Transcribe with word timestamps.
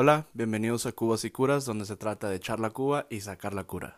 Hola, 0.00 0.28
bienvenidos 0.32 0.86
a 0.86 0.92
Cubas 0.92 1.24
y 1.24 1.30
Curas, 1.30 1.64
donde 1.64 1.84
se 1.84 1.96
trata 1.96 2.30
de 2.30 2.36
echar 2.36 2.60
la 2.60 2.70
cuba 2.70 3.08
y 3.10 3.18
sacar 3.18 3.52
la 3.52 3.64
cura. 3.64 3.96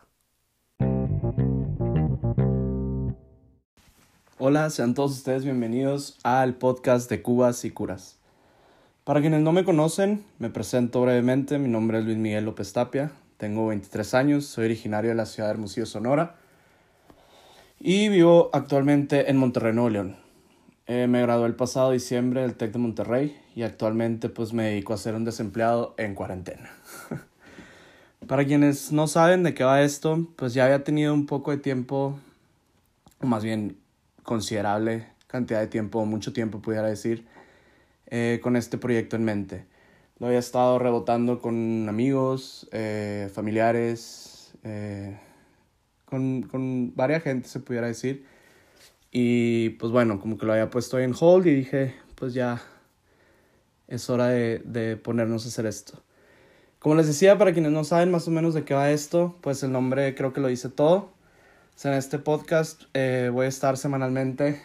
Hola, 4.38 4.70
sean 4.70 4.94
todos 4.94 5.12
ustedes 5.12 5.44
bienvenidos 5.44 6.18
al 6.22 6.54
podcast 6.54 7.10
de 7.10 7.20
Cubas 7.20 7.66
y 7.66 7.70
Curas. 7.70 8.18
Para 9.04 9.20
quienes 9.20 9.42
no 9.42 9.52
me 9.52 9.62
conocen, 9.62 10.24
me 10.38 10.48
presento 10.48 11.02
brevemente. 11.02 11.58
Mi 11.58 11.68
nombre 11.68 11.98
es 11.98 12.06
Luis 12.06 12.16
Miguel 12.16 12.46
López 12.46 12.72
Tapia, 12.72 13.12
tengo 13.36 13.66
23 13.66 14.14
años, 14.14 14.46
soy 14.46 14.64
originario 14.64 15.10
de 15.10 15.16
la 15.16 15.26
ciudad 15.26 15.50
de 15.50 15.52
Hermosillo, 15.56 15.84
Sonora 15.84 16.36
y 17.78 18.08
vivo 18.08 18.48
actualmente 18.54 19.30
en 19.30 19.36
Monterrey, 19.36 19.74
Nuevo 19.74 19.90
León. 19.90 20.29
Eh, 20.86 21.06
me 21.06 21.22
gradué 21.22 21.46
el 21.46 21.54
pasado 21.54 21.92
diciembre 21.92 22.42
del 22.42 22.54
TEC 22.54 22.72
de 22.72 22.78
Monterrey 22.78 23.40
y 23.54 23.62
actualmente 23.62 24.28
pues 24.28 24.52
me 24.52 24.64
dedico 24.64 24.92
a 24.92 24.96
ser 24.96 25.14
un 25.14 25.24
desempleado 25.24 25.94
en 25.98 26.14
cuarentena. 26.14 26.70
Para 28.26 28.44
quienes 28.44 28.90
no 28.90 29.06
saben 29.06 29.42
de 29.42 29.54
qué 29.54 29.64
va 29.64 29.82
esto, 29.82 30.26
pues 30.36 30.52
ya 30.54 30.64
había 30.64 30.82
tenido 30.82 31.14
un 31.14 31.26
poco 31.26 31.50
de 31.52 31.58
tiempo, 31.58 32.18
o 33.20 33.26
más 33.26 33.44
bien 33.44 33.76
considerable 34.22 35.06
cantidad 35.26 35.60
de 35.60 35.68
tiempo, 35.68 36.04
mucho 36.04 36.32
tiempo 36.32 36.60
pudiera 36.60 36.88
decir, 36.88 37.24
eh, 38.06 38.40
con 38.42 38.56
este 38.56 38.76
proyecto 38.76 39.14
en 39.14 39.24
mente. 39.24 39.64
Lo 40.18 40.26
había 40.26 40.40
estado 40.40 40.78
rebotando 40.78 41.40
con 41.40 41.88
amigos, 41.88 42.68
eh, 42.72 43.30
familiares, 43.32 44.52
con, 46.04 46.42
con 46.42 46.94
varias 46.96 47.22
gente 47.22 47.48
se 47.48 47.60
pudiera 47.60 47.86
decir. 47.86 48.26
Y 49.10 49.70
pues 49.70 49.92
bueno, 49.92 50.20
como 50.20 50.38
que 50.38 50.46
lo 50.46 50.52
había 50.52 50.70
puesto 50.70 50.98
en 50.98 51.14
hold 51.18 51.46
y 51.46 51.54
dije, 51.54 51.94
pues 52.14 52.34
ya 52.34 52.62
es 53.88 54.08
hora 54.08 54.28
de, 54.28 54.60
de 54.64 54.96
ponernos 54.96 55.44
a 55.44 55.48
hacer 55.48 55.66
esto. 55.66 56.02
Como 56.78 56.94
les 56.94 57.06
decía, 57.06 57.36
para 57.36 57.52
quienes 57.52 57.72
no 57.72 57.84
saben 57.84 58.10
más 58.10 58.26
o 58.28 58.30
menos 58.30 58.54
de 58.54 58.64
qué 58.64 58.74
va 58.74 58.90
esto, 58.90 59.36
pues 59.40 59.62
el 59.62 59.72
nombre 59.72 60.14
creo 60.14 60.32
que 60.32 60.40
lo 60.40 60.48
dice 60.48 60.68
todo. 60.68 60.96
O 60.96 61.82
sea, 61.82 61.92
en 61.92 61.98
este 61.98 62.18
podcast 62.18 62.82
eh, 62.94 63.30
voy 63.32 63.46
a 63.46 63.48
estar 63.48 63.76
semanalmente 63.76 64.62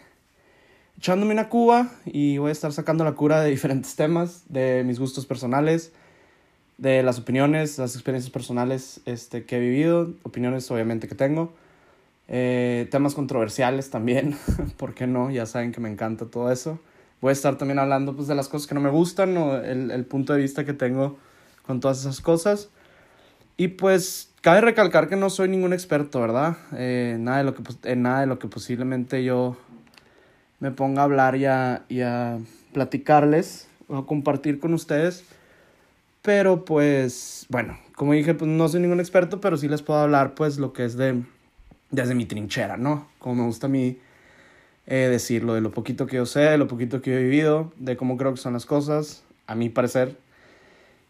echándome 0.97 1.33
una 1.33 1.49
cuba 1.49 1.91
y 2.05 2.37
voy 2.37 2.49
a 2.49 2.51
estar 2.51 2.71
sacando 2.71 3.03
la 3.03 3.13
cura 3.13 3.41
de 3.41 3.49
diferentes 3.51 3.95
temas, 3.95 4.43
de 4.49 4.83
mis 4.85 4.99
gustos 4.99 5.25
personales, 5.25 5.91
de 6.77 7.03
las 7.03 7.19
opiniones, 7.19 7.77
las 7.77 7.95
experiencias 7.95 8.31
personales 8.31 9.01
este, 9.05 9.45
que 9.45 9.57
he 9.57 9.59
vivido, 9.59 10.13
opiniones 10.23 10.69
obviamente 10.71 11.07
que 11.07 11.15
tengo. 11.15 11.53
Eh, 12.27 12.87
temas 12.89 13.13
controversiales 13.13 13.89
también, 13.89 14.37
¿por 14.77 14.93
qué 14.93 15.07
no? 15.07 15.29
Ya 15.29 15.45
saben 15.45 15.71
que 15.71 15.79
me 15.79 15.89
encanta 15.89 16.25
todo 16.25 16.51
eso. 16.51 16.79
Voy 17.21 17.29
a 17.29 17.33
estar 17.33 17.57
también 17.57 17.79
hablando 17.79 18.15
pues, 18.15 18.27
de 18.27 18.35
las 18.35 18.49
cosas 18.49 18.67
que 18.67 18.75
no 18.75 18.81
me 18.81 18.89
gustan 18.89 19.35
o 19.37 19.55
el, 19.57 19.91
el 19.91 20.05
punto 20.05 20.33
de 20.33 20.41
vista 20.41 20.65
que 20.65 20.73
tengo 20.73 21.17
con 21.65 21.79
todas 21.79 21.99
esas 21.99 22.21
cosas. 22.21 22.69
Y 23.57 23.69
pues 23.69 24.33
cabe 24.41 24.61
recalcar 24.61 25.07
que 25.07 25.15
no 25.15 25.29
soy 25.29 25.47
ningún 25.47 25.73
experto, 25.73 26.19
¿verdad? 26.19 26.57
Eh, 26.73 27.17
nada, 27.19 27.39
de 27.39 27.43
lo 27.45 27.55
que, 27.55 27.63
en 27.83 28.01
nada 28.01 28.21
de 28.21 28.27
lo 28.27 28.37
que 28.37 28.47
posiblemente 28.47 29.23
yo 29.23 29.57
me 30.59 30.71
ponga 30.71 31.01
a 31.01 31.05
hablar 31.05 31.35
y 31.35 31.45
a, 31.45 31.83
y 31.89 32.01
platicarles 32.73 33.67
o 33.87 33.97
a 33.97 34.05
compartir 34.05 34.59
con 34.59 34.73
ustedes. 34.73 35.23
Pero 36.21 36.65
pues, 36.65 37.45
bueno, 37.49 37.79
como 37.95 38.13
dije, 38.13 38.33
pues 38.33 38.49
no 38.49 38.67
soy 38.67 38.81
ningún 38.81 38.99
experto, 38.99 39.39
pero 39.39 39.57
sí 39.57 39.67
les 39.67 39.81
puedo 39.81 39.99
hablar 39.99 40.35
pues 40.35 40.57
lo 40.57 40.73
que 40.73 40.83
es 40.85 40.97
de 40.97 41.23
desde 41.91 42.15
mi 42.15 42.25
trinchera, 42.25 42.77
¿no? 42.77 43.07
Como 43.19 43.35
me 43.35 43.43
gusta 43.43 43.67
a 43.67 43.69
mí 43.69 43.97
eh, 44.87 45.07
decirlo, 45.09 45.53
de 45.53 45.61
lo 45.61 45.71
poquito 45.71 46.05
que 46.07 46.17
yo 46.17 46.25
sé, 46.25 46.41
de 46.41 46.57
lo 46.57 46.67
poquito 46.67 47.01
que 47.01 47.15
he 47.15 47.23
vivido, 47.23 47.71
de 47.77 47.97
cómo 47.97 48.17
creo 48.17 48.33
que 48.33 48.41
son 48.41 48.53
las 48.53 48.65
cosas, 48.65 49.23
a 49.47 49.55
mi 49.55 49.69
parecer. 49.69 50.17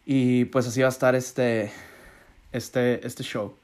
Y 0.06 0.46
pues 0.46 0.68
así 0.68 0.82
va 0.82 0.88
a 0.88 0.90
estar 0.90 1.16
este, 1.16 1.72
este, 2.52 3.06
este 3.06 3.24
show. 3.24 3.56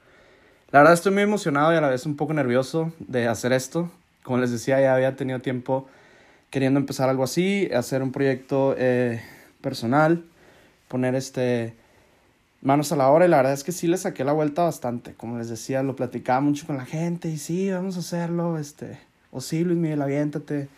La 0.70 0.80
verdad 0.80 0.94
estoy 0.94 1.12
muy 1.12 1.22
emocionado 1.22 1.72
y 1.72 1.76
a 1.76 1.80
la 1.80 1.88
vez 1.88 2.06
un 2.06 2.16
poco 2.16 2.32
nervioso 2.32 2.92
de 2.98 3.28
hacer 3.28 3.52
esto. 3.52 3.90
Como 4.22 4.38
les 4.38 4.50
decía, 4.50 4.80
ya 4.80 4.94
había 4.94 5.16
tenido 5.16 5.40
tiempo 5.40 5.88
queriendo 6.50 6.80
empezar 6.80 7.08
algo 7.08 7.24
así, 7.24 7.70
hacer 7.74 8.02
un 8.02 8.12
proyecto 8.12 8.74
eh, 8.76 9.22
personal, 9.60 10.24
poner 10.88 11.14
este 11.14 11.74
manos 12.62 12.92
a 12.92 12.96
la 12.96 13.08
obra 13.08 13.26
y 13.26 13.28
la 13.28 13.38
verdad 13.38 13.52
es 13.52 13.64
que 13.64 13.72
sí 13.72 13.86
le 13.86 13.98
saqué 13.98 14.24
la 14.24 14.32
vuelta 14.32 14.62
bastante. 14.62 15.14
Como 15.14 15.36
les 15.36 15.48
decía, 15.48 15.82
lo 15.82 15.94
platicaba 15.96 16.40
mucho 16.40 16.66
con 16.66 16.76
la 16.76 16.86
gente 16.86 17.28
y 17.28 17.36
sí, 17.36 17.70
vamos 17.70 17.96
a 17.96 18.00
hacerlo, 18.00 18.58
este, 18.58 18.98
o 19.30 19.40
sí, 19.40 19.64
Luis 19.64 19.78
Miguel, 19.78 20.00
aviéntate. 20.00 20.68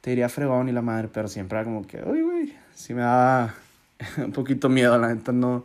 Te 0.00 0.10
diría 0.10 0.28
fregón 0.28 0.68
y 0.68 0.72
la 0.72 0.82
madre, 0.82 1.08
pero 1.12 1.26
siempre 1.28 1.58
era 1.58 1.64
como 1.64 1.86
que, 1.86 2.02
uy, 2.02 2.22
uy, 2.22 2.54
sí 2.74 2.94
me 2.94 3.02
daba 3.02 3.54
un 4.18 4.32
poquito 4.32 4.68
miedo, 4.68 4.96
la 4.96 5.08
gente 5.08 5.32
no, 5.32 5.64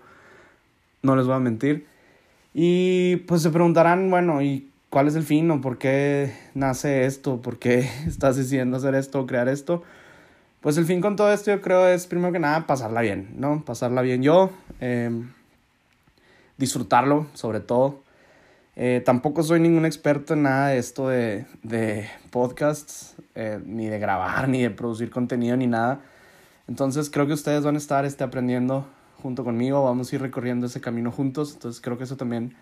no 1.03 1.15
les 1.15 1.25
voy 1.25 1.35
a 1.35 1.39
mentir. 1.39 1.85
Y 2.53 3.17
pues 3.27 3.43
se 3.43 3.51
preguntarán, 3.51 4.09
bueno, 4.09 4.41
¿y 4.41 4.67
cuál 4.89 5.07
es 5.07 5.15
el 5.15 5.23
fin 5.23 5.49
o 5.51 5.61
por 5.61 5.77
qué 5.77 6.33
nace 6.55 7.05
esto? 7.05 7.41
¿Por 7.41 7.59
qué 7.59 7.79
estás 8.07 8.35
decidiendo 8.35 8.77
hacer 8.77 8.95
esto 8.95 9.21
o 9.21 9.27
crear 9.27 9.47
esto? 9.47 9.83
Pues 10.61 10.77
el 10.77 10.85
fin 10.85 11.01
con 11.01 11.15
todo 11.15 11.33
esto 11.33 11.49
yo 11.49 11.59
creo 11.59 11.87
es 11.87 12.05
primero 12.05 12.31
que 12.31 12.37
nada 12.37 12.67
pasarla 12.67 13.01
bien, 13.01 13.33
¿no? 13.35 13.65
Pasarla 13.65 14.03
bien 14.03 14.21
yo, 14.21 14.51
em, 14.79 15.31
disfrutarlo 16.57 17.25
sobre 17.33 17.61
todo. 17.61 18.01
Eh, 18.75 19.01
tampoco 19.03 19.41
soy 19.41 19.59
ningún 19.59 19.87
experto 19.87 20.35
en 20.35 20.43
nada 20.43 20.67
de 20.67 20.77
esto 20.77 21.09
de, 21.09 21.47
de 21.63 22.07
podcasts, 22.29 23.15
eh, 23.33 23.59
ni 23.65 23.87
de 23.87 23.97
grabar, 23.97 24.47
ni 24.49 24.61
de 24.61 24.69
producir 24.69 25.09
contenido, 25.09 25.57
ni 25.57 25.65
nada. 25.65 26.01
Entonces 26.67 27.09
creo 27.09 27.25
que 27.25 27.33
ustedes 27.33 27.63
van 27.63 27.73
a 27.73 27.79
estar 27.79 28.05
este, 28.05 28.23
aprendiendo 28.23 28.85
junto 29.23 29.43
conmigo, 29.43 29.83
vamos 29.83 30.11
a 30.11 30.15
ir 30.15 30.21
recorriendo 30.21 30.67
ese 30.67 30.79
camino 30.79 31.11
juntos, 31.11 31.53
entonces 31.53 31.81
creo 31.81 31.97
que 31.97 32.03
eso 32.03 32.17
también 32.17 32.55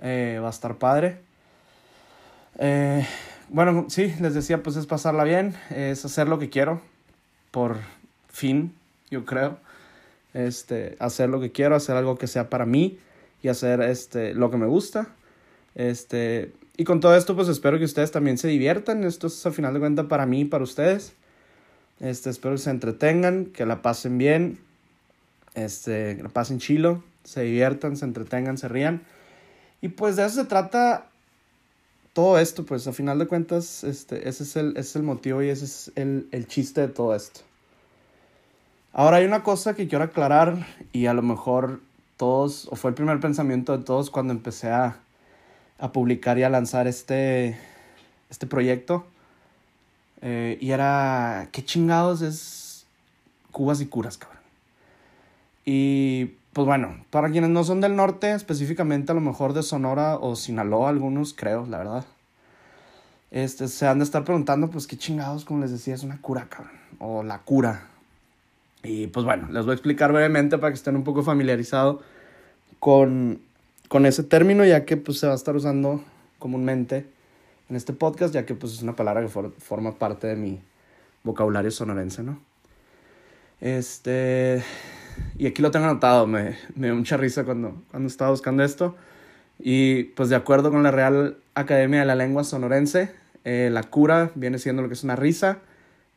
eh, 0.00 0.40
va 0.42 0.48
a 0.48 0.50
estar 0.50 0.76
padre. 0.76 1.22
bueno, 3.48 3.86
sí, 3.88 4.14
les 4.20 4.34
decía, 4.34 4.62
pues 4.62 4.76
es 4.76 4.86
pasarla 4.86 5.24
bien, 5.24 5.54
es 5.70 6.04
hacer 6.04 6.28
lo 6.28 6.38
que 6.38 6.50
quiero, 6.50 6.80
por 7.54 7.76
fin, 8.28 8.74
yo 9.10 9.24
creo. 9.24 9.58
Este, 10.34 10.96
hacer 10.98 11.28
lo 11.28 11.40
que 11.40 11.52
quiero, 11.52 11.76
hacer 11.76 11.94
algo 11.94 12.18
que 12.18 12.26
sea 12.26 12.50
para 12.50 12.66
mí 12.66 12.98
y 13.44 13.48
hacer 13.48 13.80
este, 13.80 14.34
lo 14.34 14.50
que 14.50 14.56
me 14.56 14.66
gusta. 14.66 15.06
Este, 15.76 16.52
y 16.76 16.82
con 16.82 16.98
todo 16.98 17.16
esto, 17.16 17.36
pues 17.36 17.46
espero 17.46 17.78
que 17.78 17.84
ustedes 17.84 18.10
también 18.10 18.38
se 18.38 18.48
diviertan. 18.48 19.04
Esto 19.04 19.28
es 19.28 19.46
a 19.46 19.52
final 19.52 19.72
de 19.72 19.78
cuentas 19.78 20.06
para 20.06 20.26
mí 20.26 20.40
y 20.40 20.44
para 20.46 20.64
ustedes. 20.64 21.12
Este, 22.00 22.28
espero 22.28 22.56
que 22.56 22.62
se 22.62 22.70
entretengan, 22.70 23.46
que 23.46 23.64
la 23.66 23.82
pasen 23.82 24.18
bien, 24.18 24.58
este, 25.54 26.16
que 26.16 26.24
la 26.24 26.30
pasen 26.30 26.58
chilo, 26.58 27.04
se 27.22 27.42
diviertan, 27.42 27.96
se 27.96 28.04
entretengan, 28.04 28.58
se 28.58 28.66
rían. 28.66 29.02
Y 29.80 29.90
pues 29.90 30.16
de 30.16 30.24
eso 30.24 30.42
se 30.42 30.48
trata 30.48 31.06
todo 32.14 32.38
esto, 32.38 32.64
pues 32.64 32.86
a 32.86 32.92
final 32.92 33.18
de 33.18 33.26
cuentas, 33.26 33.84
este, 33.84 34.28
ese, 34.28 34.44
es 34.44 34.56
el, 34.56 34.76
es 34.76 34.96
el 34.96 35.02
motivo 35.02 35.42
y 35.42 35.50
ese 35.50 35.64
es 35.64 35.92
el, 35.96 36.28
el 36.30 36.46
chiste 36.46 36.80
de 36.80 36.88
todo 36.88 37.14
esto. 37.14 37.40
Ahora 38.92 39.18
hay 39.18 39.26
una 39.26 39.42
cosa 39.42 39.74
que 39.74 39.88
quiero 39.88 40.04
aclarar 40.04 40.64
y 40.92 41.06
a 41.06 41.14
lo 41.14 41.22
mejor 41.22 41.80
todos, 42.16 42.68
o 42.70 42.76
fue 42.76 42.90
el 42.90 42.94
primer 42.94 43.18
pensamiento 43.18 43.76
de 43.76 43.84
todos 43.84 44.10
cuando 44.10 44.32
empecé 44.32 44.70
a, 44.70 45.00
a 45.80 45.90
publicar 45.90 46.38
y 46.38 46.44
a 46.44 46.48
lanzar 46.48 46.86
este, 46.86 47.58
este 48.30 48.46
proyecto. 48.46 49.04
Eh, 50.22 50.56
y 50.60 50.70
era, 50.70 51.48
¿qué 51.50 51.64
chingados 51.64 52.22
es 52.22 52.86
Cubas 53.50 53.80
y 53.80 53.86
Curas, 53.86 54.16
cabrón? 54.16 54.40
Y 55.66 56.30
pues 56.54 56.66
bueno, 56.66 57.04
para 57.10 57.30
quienes 57.30 57.50
no 57.50 57.64
son 57.64 57.80
del 57.80 57.96
norte, 57.96 58.32
específicamente 58.32 59.12
a 59.12 59.14
lo 59.14 59.20
mejor 59.20 59.52
de 59.52 59.62
Sonora 59.62 60.16
o 60.16 60.36
Sinaloa, 60.36 60.88
algunos 60.88 61.34
creo, 61.34 61.66
la 61.66 61.78
verdad. 61.78 62.04
Este, 63.32 63.66
se 63.66 63.88
han 63.88 63.98
de 63.98 64.04
estar 64.04 64.22
preguntando, 64.24 64.70
pues 64.70 64.86
qué 64.86 64.96
chingados, 64.96 65.44
como 65.44 65.60
les 65.60 65.72
decía, 65.72 65.94
es 65.94 66.04
una 66.04 66.20
cura, 66.20 66.46
cabrón. 66.48 66.72
O 67.00 67.24
la 67.24 67.40
cura. 67.40 67.88
Y 68.84 69.08
pues 69.08 69.26
bueno, 69.26 69.48
les 69.50 69.64
voy 69.64 69.72
a 69.72 69.74
explicar 69.74 70.12
brevemente 70.12 70.56
para 70.56 70.70
que 70.70 70.76
estén 70.76 70.94
un 70.94 71.02
poco 71.02 71.24
familiarizados 71.24 72.00
con, 72.78 73.40
con 73.88 74.06
ese 74.06 74.22
término, 74.22 74.64
ya 74.64 74.84
que 74.84 74.96
pues 74.96 75.18
se 75.18 75.26
va 75.26 75.32
a 75.32 75.36
estar 75.36 75.56
usando 75.56 76.04
comúnmente 76.38 77.06
en 77.68 77.74
este 77.74 77.92
podcast, 77.92 78.32
ya 78.32 78.46
que 78.46 78.54
pues 78.54 78.74
es 78.74 78.82
una 78.82 78.94
palabra 78.94 79.22
que 79.22 79.28
forma 79.28 79.98
parte 79.98 80.28
de 80.28 80.36
mi 80.36 80.60
vocabulario 81.24 81.72
sonorense, 81.72 82.22
¿no? 82.22 82.38
Este, 83.60 84.62
y 85.36 85.46
aquí 85.46 85.62
lo 85.62 85.70
tengo 85.70 85.86
anotado, 85.86 86.26
me, 86.26 86.56
me 86.74 86.88
dio 86.88 86.96
mucha 86.96 87.16
risa 87.16 87.44
cuando, 87.44 87.82
cuando 87.90 88.08
estaba 88.08 88.30
buscando 88.30 88.62
esto. 88.62 88.96
Y 89.58 90.04
pues 90.04 90.28
de 90.28 90.36
acuerdo 90.36 90.70
con 90.70 90.82
la 90.82 90.90
Real 90.90 91.36
Academia 91.54 92.00
de 92.00 92.06
la 92.06 92.14
Lengua 92.14 92.44
Sonorense, 92.44 93.12
eh, 93.44 93.68
la 93.72 93.82
cura 93.84 94.30
viene 94.34 94.58
siendo 94.58 94.82
lo 94.82 94.88
que 94.88 94.94
es 94.94 95.04
una 95.04 95.16
risa, 95.16 95.58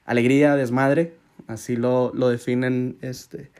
alegría, 0.06 0.56
desmadre, 0.56 1.14
así 1.48 1.76
lo, 1.76 2.12
lo 2.14 2.30
definen 2.30 2.98
este, 3.02 3.52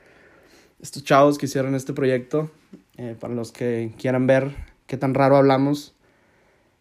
estos 0.80 1.04
chavos 1.04 1.38
que 1.38 1.46
hicieron 1.46 1.74
este 1.74 1.92
proyecto. 1.92 2.50
Eh, 2.96 3.16
para 3.18 3.32
los 3.32 3.52
que 3.52 3.92
quieran 3.96 4.26
ver 4.26 4.56
qué 4.88 4.96
tan 4.96 5.14
raro 5.14 5.36
hablamos, 5.36 5.94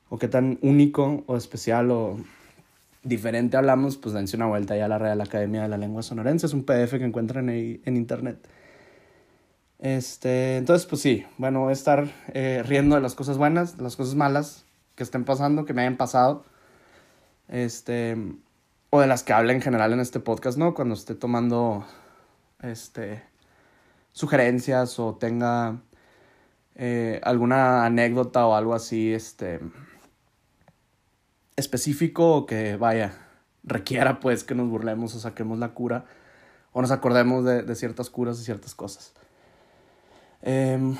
o 0.09 0.18
qué 0.18 0.27
tan 0.27 0.57
único 0.62 1.24
o 1.27 1.38
especial 1.38 1.92
o 1.92 2.18
diferente 3.07 3.57
hablamos, 3.57 3.98
pues 3.98 4.13
dense 4.13 4.36
una 4.36 4.48
vuelta 4.48 4.75
ya 4.75 4.86
a 4.86 4.88
la 4.88 4.98
Real 4.98 5.21
Academia 5.21 5.63
de 5.63 5.68
la 5.69 5.77
Lengua 5.77 6.04
Sonorense. 6.04 6.45
Es 6.45 6.54
un 6.54 6.63
PDF 6.63 6.92
que 6.92 7.06
encuentran 7.06 7.50
ahí 7.50 7.81
en 7.86 7.98
internet. 7.98 8.48
Este, 9.80 10.57
entonces, 10.57 10.88
pues 10.88 11.01
sí, 11.01 11.25
bueno, 11.38 11.62
voy 11.62 11.69
a 11.69 11.74
estar 11.74 12.07
eh, 12.33 12.63
riendo 12.65 12.95
de 12.95 13.01
las 13.01 13.15
cosas 13.15 13.38
buenas, 13.38 13.77
de 13.77 13.83
las 13.83 13.95
cosas 13.95 14.15
malas 14.15 14.65
que 14.95 15.04
estén 15.04 15.24
pasando, 15.24 15.65
que 15.65 15.74
me 15.74 15.81
hayan 15.81 15.98
pasado. 15.98 16.45
Este, 17.48 18.18
o 18.89 19.00
de 19.00 19.07
las 19.07 19.24
que 19.24 19.33
hable 19.33 19.54
en 19.54 19.62
general 19.62 19.94
en 19.94 20.00
este 20.00 20.19
podcast, 20.19 20.57
¿no? 20.57 20.74
Cuando 20.74 20.95
esté 20.95 21.15
tomando, 21.15 21.86
este, 22.62 23.24
sugerencias 24.12 25.00
o 25.00 25.15
tenga 25.15 25.81
eh, 26.75 27.21
alguna 27.24 27.86
anécdota 27.86 28.45
o 28.48 28.56
algo 28.56 28.74
así, 28.74 29.13
este, 29.13 29.59
específico 31.57 32.45
que 32.45 32.77
vaya, 32.77 33.13
requiera 33.63 34.19
pues 34.19 34.44
que 34.44 34.56
nos 34.56 34.69
burlemos 34.69 35.13
o 35.15 35.19
saquemos 35.19 35.59
la 35.59 35.69
cura 35.69 36.06
o 36.71 36.81
nos 36.81 36.92
acordemos 36.92 37.44
de, 37.44 37.75
ciertas 37.75 38.09
curas 38.09 38.39
y 38.39 38.44
ciertas 38.44 38.75
cosas. 38.75 39.13
Em, 40.44 40.95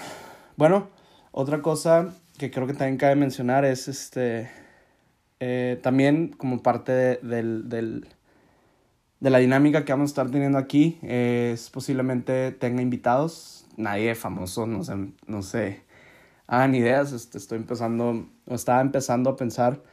bueno, 0.56 0.89
otra 1.31 1.62
cosa 1.62 2.09
que 2.38 2.50
creo 2.50 2.65
que 2.65 2.74
también 2.74 2.98
cabe 2.98 3.15
mencionar 3.15 3.63
es 3.63 3.88
este, 3.88 4.50
eh, 5.39 5.80
también 5.83 6.30
como 6.30 6.63
parte 6.63 6.92
de, 6.92 7.15
del, 7.18 7.69
del, 7.69 8.07
de 9.19 9.30
la 9.30 9.38
dinámica 9.38 9.86
que 9.86 9.94
vamos 9.94 10.09
a 10.09 10.13
estar 10.13 10.31
teniendo 10.31 10.57
aquí, 10.57 10.98
es 11.04 11.69
posiblemente 11.69 12.51
tenga 12.51 12.81
invitados, 12.81 13.68
nadie 13.77 14.15
famoso, 14.15 14.65
no 14.65 14.83
sé, 14.83 14.95
no 15.27 15.44
sé, 15.44 15.83
hagan 16.48 16.74
ideas, 16.74 17.12
este, 17.12 17.38
estoy 17.38 17.59
empezando, 17.59 18.27
o 18.48 18.56
estaba 18.56 18.81
empezando 18.81 19.30
a 19.30 19.36
pensar 19.36 19.83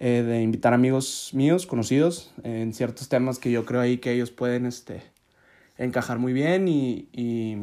eh, 0.00 0.22
de 0.22 0.42
invitar 0.42 0.74
amigos 0.74 1.30
míos, 1.32 1.66
conocidos, 1.66 2.32
en 2.44 2.72
ciertos 2.72 3.08
temas 3.08 3.40
que 3.40 3.50
yo 3.50 3.64
creo 3.64 3.80
ahí 3.80 3.98
que 3.98 4.12
ellos 4.12 4.30
pueden 4.30 4.64
este, 4.64 5.02
encajar 5.76 6.20
muy 6.20 6.32
bien 6.32 6.68
y, 6.68 7.08
y, 7.12 7.56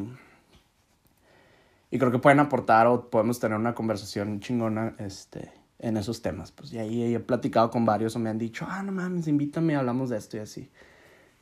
y 1.91 1.97
creo 1.97 2.11
que 2.11 2.19
pueden 2.19 2.41
aportar 2.41 2.87
o 2.87 3.09
podemos 3.09 3.39
tener 3.39 3.57
una 3.57 3.73
conversación 3.73 4.41
chingona 4.41 4.95
este, 4.99 5.49
en 5.79 5.95
esos 5.95 6.21
temas. 6.21 6.51
Pues 6.51 6.73
y 6.73 6.77
ahí 6.77 7.15
he 7.15 7.19
platicado 7.21 7.71
con 7.71 7.85
varios 7.85 8.17
o 8.17 8.19
me 8.19 8.29
han 8.29 8.38
dicho, 8.38 8.67
ah, 8.69 8.83
no 8.83 8.91
mames, 8.91 9.29
invítame, 9.29 9.77
hablamos 9.77 10.09
de 10.09 10.17
esto 10.17 10.35
y 10.35 10.41
así. 10.41 10.69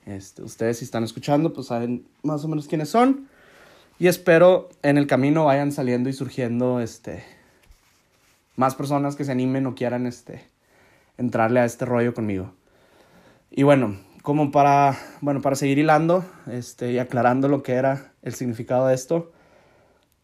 Este, 0.06 0.44
ustedes 0.44 0.78
si 0.78 0.86
están 0.86 1.04
escuchando, 1.04 1.54
pues 1.54 1.68
saben 1.68 2.06
más 2.22 2.46
o 2.46 2.48
menos 2.48 2.68
quiénes 2.68 2.89
son. 2.89 3.28
Y 3.98 4.06
espero 4.06 4.69
en 4.84 5.00
el 5.00 5.07
camino 5.07 5.46
vayan 5.46 5.72
saliendo 5.72 6.10
y 6.10 6.13
surgiendo 6.13 6.81
este, 6.81 7.24
más 8.56 8.75
personas 8.75 9.16
que 9.16 9.24
se 9.24 9.31
animen 9.31 9.66
o 9.66 9.74
quieran 9.74 10.06
este, 10.06 10.53
entrarle 11.18 11.60
a 11.60 11.65
este 11.65 11.86
rollo 11.86 12.13
conmigo. 12.13 12.54
Y 13.50 13.63
bueno, 13.63 13.98
como 14.21 14.51
para, 14.51 14.98
bueno, 15.21 15.42
para 15.42 15.56
seguir 15.56 15.77
hilando 15.77 16.25
este, 16.51 16.92
y 16.92 17.00
aclarando 17.00 17.48
lo 17.48 17.63
que 17.63 17.74
era 17.74 18.13
el 18.21 18.33
significado 18.33 18.88
de 18.88 18.95
esto, 18.95 19.31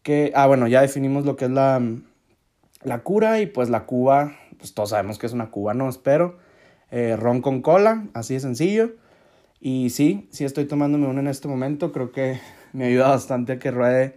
que, 0.02 0.32
ah, 0.34 0.46
bueno, 0.46 0.66
ya 0.66 0.80
definimos 0.80 1.24
lo 1.24 1.36
que 1.36 1.44
es 1.44 1.50
la, 1.50 1.80
la 2.82 2.98
cura 3.00 3.40
y 3.40 3.46
pues 3.46 3.68
la 3.68 3.84
cuba, 3.84 4.36
pues 4.58 4.74
todos 4.74 4.90
sabemos 4.90 5.18
que 5.18 5.26
es 5.26 5.32
una 5.32 5.50
cuba, 5.50 5.74
¿no? 5.74 5.88
Espero. 5.88 6.38
Eh, 6.90 7.16
ron 7.16 7.40
con 7.40 7.62
cola, 7.62 8.06
así 8.14 8.34
de 8.34 8.40
sencillo. 8.40 8.92
Y 9.60 9.90
sí, 9.90 10.28
sí 10.32 10.44
estoy 10.44 10.64
tomándome 10.64 11.06
uno 11.06 11.20
en 11.20 11.28
este 11.28 11.46
momento, 11.46 11.92
creo 11.92 12.12
que 12.12 12.40
me 12.72 12.86
ayuda 12.86 13.08
bastante 13.08 13.52
a 13.52 13.58
que 13.58 13.70
ruede 13.70 14.16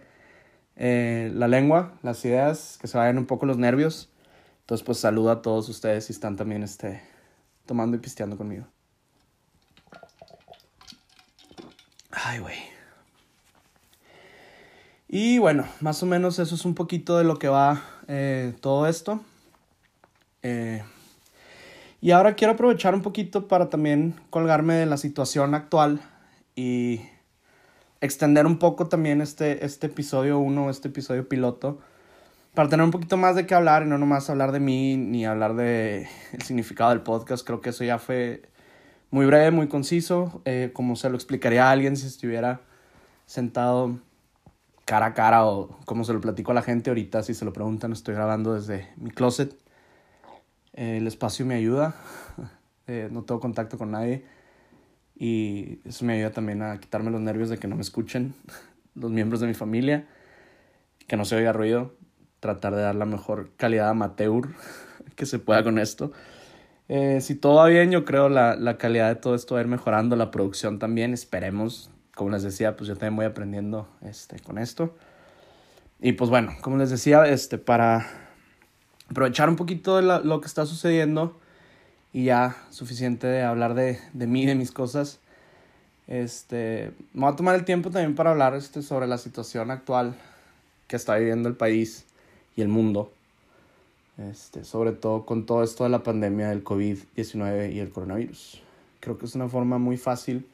eh, 0.76 1.30
la 1.34 1.48
lengua, 1.48 1.92
las 2.02 2.24
ideas, 2.24 2.78
que 2.80 2.88
se 2.88 2.96
vayan 2.96 3.18
un 3.18 3.26
poco 3.26 3.46
los 3.46 3.58
nervios. 3.58 4.10
Entonces, 4.64 4.82
pues 4.82 4.96
saludo 4.96 5.30
a 5.30 5.42
todos 5.42 5.68
ustedes 5.68 6.06
si 6.06 6.14
están 6.14 6.36
también 6.36 6.62
este, 6.62 7.02
tomando 7.66 7.98
y 7.98 8.00
pisteando 8.00 8.38
conmigo. 8.38 8.66
Ay, 12.10 12.38
güey. 12.38 12.56
Y 15.06 15.38
bueno, 15.38 15.66
más 15.80 16.02
o 16.02 16.06
menos 16.06 16.38
eso 16.38 16.54
es 16.54 16.64
un 16.64 16.74
poquito 16.74 17.18
de 17.18 17.24
lo 17.24 17.38
que 17.38 17.48
va 17.48 17.84
eh, 18.08 18.54
todo 18.62 18.86
esto. 18.86 19.20
Eh, 20.42 20.82
y 22.00 22.12
ahora 22.12 22.34
quiero 22.34 22.54
aprovechar 22.54 22.94
un 22.94 23.02
poquito 23.02 23.48
para 23.48 23.68
también 23.68 24.18
colgarme 24.30 24.76
de 24.76 24.86
la 24.86 24.96
situación 24.96 25.54
actual 25.54 26.00
y 26.56 27.02
extender 28.00 28.46
un 28.46 28.58
poco 28.58 28.88
también 28.88 29.20
este, 29.20 29.66
este 29.66 29.88
episodio 29.88 30.38
1, 30.38 30.70
este 30.70 30.88
episodio 30.88 31.28
piloto 31.28 31.80
para 32.54 32.68
tener 32.68 32.84
un 32.84 32.92
poquito 32.92 33.16
más 33.16 33.34
de 33.34 33.46
qué 33.46 33.54
hablar 33.54 33.82
y 33.82 33.86
no 33.86 33.98
nomás 33.98 34.30
hablar 34.30 34.52
de 34.52 34.60
mí 34.60 34.96
ni 34.96 35.26
hablar 35.26 35.54
de 35.54 36.08
el 36.32 36.42
significado 36.42 36.90
del 36.90 37.02
podcast. 37.02 37.44
Creo 37.44 37.60
que 37.60 37.70
eso 37.70 37.82
ya 37.82 37.98
fue 37.98 38.42
muy 39.10 39.26
breve, 39.26 39.50
muy 39.50 39.66
conciso, 39.66 40.40
eh, 40.44 40.70
como 40.72 40.94
se 40.94 41.10
lo 41.10 41.16
explicaría 41.16 41.68
a 41.68 41.72
alguien 41.72 41.96
si 41.96 42.06
estuviera 42.06 42.60
sentado 43.26 43.98
cara 44.84 45.06
a 45.06 45.14
cara 45.14 45.46
o 45.46 45.78
como 45.84 46.04
se 46.04 46.12
lo 46.12 46.20
platico 46.20 46.52
a 46.52 46.54
la 46.54 46.62
gente 46.62 46.90
ahorita, 46.90 47.22
si 47.24 47.34
se 47.34 47.44
lo 47.44 47.52
preguntan, 47.52 47.92
estoy 47.92 48.14
grabando 48.14 48.54
desde 48.54 48.88
mi 48.96 49.10
closet. 49.10 49.56
Eh, 50.74 50.98
el 50.98 51.06
espacio 51.08 51.44
me 51.46 51.56
ayuda, 51.56 51.96
eh, 52.86 53.08
no 53.10 53.22
tengo 53.22 53.40
contacto 53.40 53.78
con 53.78 53.90
nadie 53.90 54.24
y 55.16 55.80
eso 55.84 56.04
me 56.04 56.14
ayuda 56.14 56.30
también 56.30 56.62
a 56.62 56.78
quitarme 56.78 57.10
los 57.10 57.20
nervios 57.20 57.48
de 57.48 57.58
que 57.58 57.66
no 57.66 57.74
me 57.74 57.82
escuchen 57.82 58.34
los 58.94 59.10
miembros 59.10 59.40
de 59.40 59.48
mi 59.48 59.54
familia, 59.54 60.06
que 61.08 61.16
no 61.16 61.24
se 61.24 61.34
oiga 61.34 61.52
ruido 61.52 62.03
tratar 62.44 62.74
de 62.74 62.82
dar 62.82 62.94
la 62.94 63.06
mejor 63.06 63.48
calidad 63.56 63.88
amateur 63.88 64.48
que 65.16 65.24
se 65.24 65.38
pueda 65.38 65.64
con 65.64 65.78
esto. 65.78 66.12
Eh, 66.90 67.22
si 67.22 67.34
todo 67.34 67.54
va 67.54 67.68
bien, 67.68 67.90
yo 67.90 68.04
creo 68.04 68.28
la, 68.28 68.54
la 68.54 68.76
calidad 68.76 69.08
de 69.08 69.14
todo 69.14 69.34
esto 69.34 69.54
va 69.54 69.60
a 69.60 69.62
ir 69.62 69.68
mejorando, 69.68 70.14
la 70.14 70.30
producción 70.30 70.78
también, 70.78 71.14
esperemos. 71.14 71.90
Como 72.14 72.30
les 72.30 72.42
decía, 72.42 72.76
pues 72.76 72.86
yo 72.86 72.96
también 72.96 73.16
voy 73.16 73.24
aprendiendo 73.24 73.88
este, 74.02 74.38
con 74.40 74.58
esto. 74.58 74.94
Y 76.00 76.12
pues 76.12 76.28
bueno, 76.28 76.52
como 76.60 76.76
les 76.76 76.90
decía, 76.90 77.24
este, 77.24 77.56
para 77.56 78.06
aprovechar 79.08 79.48
un 79.48 79.56
poquito 79.56 79.96
de 79.96 80.02
lo 80.02 80.40
que 80.42 80.46
está 80.46 80.66
sucediendo 80.66 81.40
y 82.12 82.24
ya 82.24 82.56
suficiente 82.68 83.26
de 83.26 83.42
hablar 83.42 83.72
de, 83.72 83.98
de 84.12 84.26
mí, 84.26 84.44
de 84.44 84.54
mis 84.54 84.70
cosas, 84.70 85.18
este, 86.08 86.92
me 87.14 87.22
voy 87.22 87.32
a 87.32 87.36
tomar 87.36 87.54
el 87.54 87.64
tiempo 87.64 87.90
también 87.90 88.14
para 88.14 88.32
hablar 88.32 88.54
este, 88.54 88.82
sobre 88.82 89.06
la 89.06 89.16
situación 89.16 89.70
actual 89.70 90.14
que 90.88 90.96
está 90.96 91.16
viviendo 91.16 91.48
el 91.48 91.56
país 91.56 92.04
y 92.56 92.62
el 92.62 92.68
mundo. 92.68 93.12
Este, 94.16 94.64
sobre 94.64 94.92
todo 94.92 95.26
con 95.26 95.44
todo 95.44 95.64
esto 95.64 95.82
de 95.84 95.90
la 95.90 96.04
pandemia 96.04 96.48
del 96.48 96.62
COVID-19 96.62 97.72
y 97.72 97.80
el 97.80 97.90
coronavirus. 97.90 98.62
Creo 99.00 99.18
que 99.18 99.26
es 99.26 99.34
una 99.34 99.48
forma 99.48 99.78
muy 99.78 99.96
fácil 99.96 100.46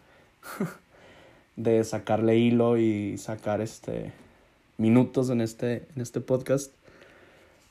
de 1.56 1.84
sacarle 1.84 2.38
hilo 2.38 2.78
y 2.78 3.18
sacar 3.18 3.60
este 3.60 4.12
minutos 4.78 5.28
en 5.28 5.42
este, 5.42 5.86
en 5.94 6.00
este 6.00 6.20
podcast, 6.20 6.72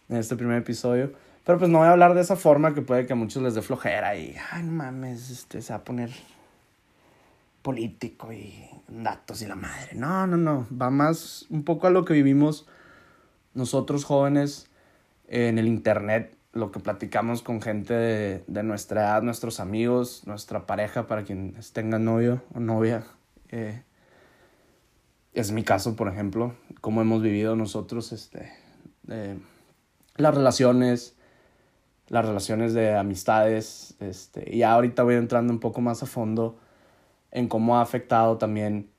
en 0.10 0.18
este 0.18 0.36
primer 0.36 0.60
episodio. 0.60 1.12
Pero 1.44 1.58
pues 1.58 1.72
no 1.72 1.80
voy 1.80 1.88
a 1.88 1.92
hablar 1.92 2.14
de 2.14 2.22
esa 2.22 2.36
forma 2.36 2.76
que 2.76 2.84
puede 2.84 3.08
que 3.08 3.14
a 3.14 3.16
muchos 3.16 3.42
les 3.42 3.56
dé 3.56 3.64
flojera 3.64 4.16
y, 4.16 4.36
ay, 4.52 4.64
no 4.64 4.72
mames, 4.74 5.32
este, 5.32 5.64
se 5.64 5.74
va 5.74 5.80
a 5.80 5.84
poner 5.84 6.12
político 7.64 8.32
y 8.32 8.70
datos 8.88 9.42
y 9.42 9.48
la 9.48 9.56
madre. 9.56 9.96
No, 9.96 10.28
no, 10.28 10.38
no. 10.38 10.68
Va 10.72 10.92
más 10.92 11.48
un 11.50 11.64
poco 11.64 11.88
a 11.88 11.90
lo 11.90 12.06
que 12.06 12.14
vivimos 12.14 12.68
nosotros 13.54 14.06
jóvenes 14.06 14.70
en 15.28 15.58
el 15.58 15.68
internet, 15.68 16.36
lo 16.54 16.72
que 16.72 16.80
platicamos 16.80 17.42
con 17.42 17.62
gente 17.62 17.94
de, 17.94 18.64
nuestra 18.64 19.02
edad, 19.02 19.22
nuestros 19.22 19.60
amigos, 19.60 20.24
nuestra 20.26 20.66
pareja, 20.66 21.08
para 21.08 21.24
quienes 21.24 21.72
tengan 21.72 22.06
novio 22.06 22.42
o 22.54 22.60
novia. 22.60 23.06
Eh, 23.50 23.84
es 25.34 25.52
mi 25.52 25.64
caso, 25.64 25.96
por 25.96 26.08
ejemplo, 26.08 26.56
cómo 26.82 27.02
hemos 27.02 27.22
vivido 27.22 27.56
nosotros 27.56 28.12
este, 28.12 28.52
las 30.16 30.36
relaciones, 30.36 31.16
las 32.08 32.26
relaciones 32.26 32.74
de 32.74 32.96
amistades. 32.96 33.96
Este, 34.00 34.56
y 34.56 34.64
ahorita 34.64 35.04
voy 35.04 35.16
entrando 35.16 35.54
un 35.54 35.60
poco 35.60 35.82
más 35.82 36.02
a 36.04 36.08
fondo 36.08 36.60
en 37.32 37.48
cómo 37.48 37.78
ha 37.78 37.82
afectado 37.82 38.38
también 38.38 38.90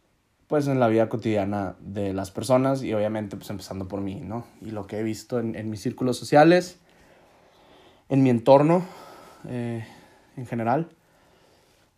pues 0.50 0.66
en 0.66 0.80
la 0.80 0.88
vida 0.88 1.08
cotidiana 1.08 1.76
de 1.78 2.12
las 2.12 2.32
personas 2.32 2.82
y 2.82 2.92
obviamente 2.92 3.36
pues 3.36 3.48
empezando 3.50 3.86
por 3.86 4.00
mí, 4.00 4.20
¿no? 4.20 4.44
Y 4.60 4.72
lo 4.72 4.88
que 4.88 4.98
he 4.98 5.02
visto 5.04 5.38
en, 5.38 5.54
en 5.54 5.70
mis 5.70 5.80
círculos 5.80 6.18
sociales, 6.18 6.80
en 8.08 8.24
mi 8.24 8.30
entorno 8.30 8.84
eh, 9.48 9.86
en 10.36 10.46
general. 10.46 10.90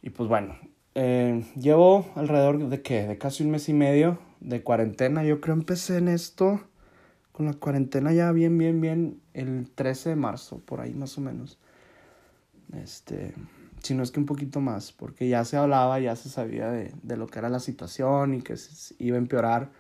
Y 0.03 0.11
pues 0.11 0.29
bueno, 0.29 0.55
eh, 0.95 1.47
llevo 1.57 2.07
alrededor 2.15 2.69
de 2.69 2.83
qué, 2.83 3.07
de 3.07 3.17
casi 3.17 3.43
un 3.43 3.53
mes 3.53 3.71
y 3.71 3.73
medio 3.73 4.19
de 4.41 4.63
cuarentena. 4.63 5.25
Yo 5.25 5.41
creo 5.41 5.55
empecé 5.55 5.97
en 5.97 6.09
esto 6.09 6.61
con 7.33 7.47
la 7.47 7.55
cuarentena 7.55 8.13
ya 8.13 8.33
bien, 8.33 8.59
bien, 8.59 8.83
bien 8.83 9.23
el 9.33 9.71
13 9.75 10.11
de 10.11 10.17
marzo, 10.17 10.59
por 10.59 10.83
ahí 10.83 10.93
más 10.93 11.17
o 11.17 11.23
menos. 11.23 11.59
Este, 12.75 13.33
si 13.83 13.95
no 13.95 14.03
es 14.03 14.11
que 14.11 14.21
un 14.21 14.27
poquito 14.27 14.61
más, 14.61 14.93
porque 14.93 15.29
ya 15.29 15.45
se 15.45 15.57
hablaba, 15.57 15.99
ya 15.99 16.17
se 16.17 16.29
sabía 16.29 16.71
de, 16.71 16.93
de 17.03 17.17
lo 17.17 17.27
que 17.27 17.39
era 17.39 17.49
la 17.49 17.61
situación 17.61 18.35
y 18.35 18.43
que 18.43 18.57
se 18.57 18.95
iba 18.99 19.17
a 19.17 19.19
empeorar, 19.19 19.71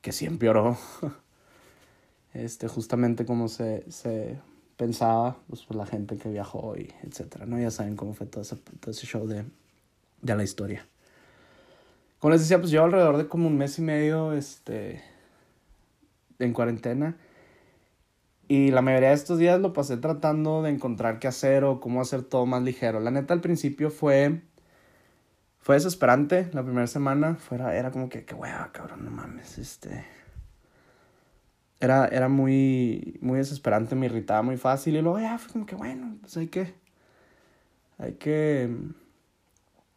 que 0.00 0.12
sí 0.12 0.26
empeoró, 0.26 0.78
este, 2.34 2.68
justamente 2.68 3.26
como 3.26 3.48
se, 3.48 3.90
se 3.90 4.38
pensaba, 4.76 5.36
pues 5.48 5.62
por 5.64 5.76
la 5.76 5.86
gente 5.86 6.16
que 6.16 6.30
viajó 6.30 6.76
y 6.76 6.92
etcétera, 7.02 7.46
¿no? 7.46 7.58
Ya 7.58 7.70
saben 7.70 7.96
cómo 7.96 8.14
fue 8.14 8.26
todo 8.26 8.42
ese, 8.42 8.56
todo 8.56 8.90
ese 8.90 9.06
show 9.06 9.26
de, 9.26 9.44
de 10.22 10.36
la 10.36 10.44
historia. 10.44 10.86
como 12.18 12.32
les 12.32 12.42
decía, 12.42 12.58
pues 12.58 12.70
llevo 12.70 12.86
alrededor 12.86 13.16
de 13.18 13.28
como 13.28 13.46
un 13.48 13.56
mes 13.56 13.78
y 13.78 13.82
medio, 13.82 14.32
este, 14.32 15.02
en 16.38 16.52
cuarentena. 16.52 17.16
Y 18.48 18.70
la 18.70 18.82
mayoría 18.82 19.08
de 19.08 19.14
estos 19.14 19.38
días 19.38 19.60
lo 19.60 19.72
pasé 19.72 19.96
tratando 19.96 20.62
de 20.62 20.70
encontrar 20.70 21.18
qué 21.18 21.28
hacer 21.28 21.64
o 21.64 21.80
cómo 21.80 22.00
hacer 22.00 22.22
todo 22.22 22.46
más 22.46 22.62
ligero. 22.62 23.00
La 23.00 23.10
neta 23.10 23.34
al 23.34 23.40
principio 23.40 23.90
fue 23.90 24.42
fue 25.66 25.74
desesperante 25.74 26.48
la 26.52 26.62
primera 26.62 26.86
semana. 26.86 27.34
Fuera, 27.34 27.74
era 27.74 27.90
como 27.90 28.08
que, 28.08 28.24
qué 28.24 28.36
hueva, 28.36 28.70
cabrón, 28.70 29.04
no 29.04 29.10
mames. 29.10 29.58
Este. 29.58 30.04
Era, 31.80 32.06
era 32.06 32.28
muy, 32.28 33.18
muy 33.20 33.38
desesperante, 33.38 33.96
me 33.96 34.06
irritaba 34.06 34.42
muy 34.42 34.58
fácil. 34.58 34.94
Y 34.94 35.02
luego 35.02 35.18
ya 35.18 35.38
fue 35.38 35.52
como 35.52 35.66
que, 35.66 35.74
bueno, 35.74 36.18
pues 36.20 36.36
hay 36.36 36.46
que. 36.46 36.72
Hay 37.98 38.12
que 38.12 38.76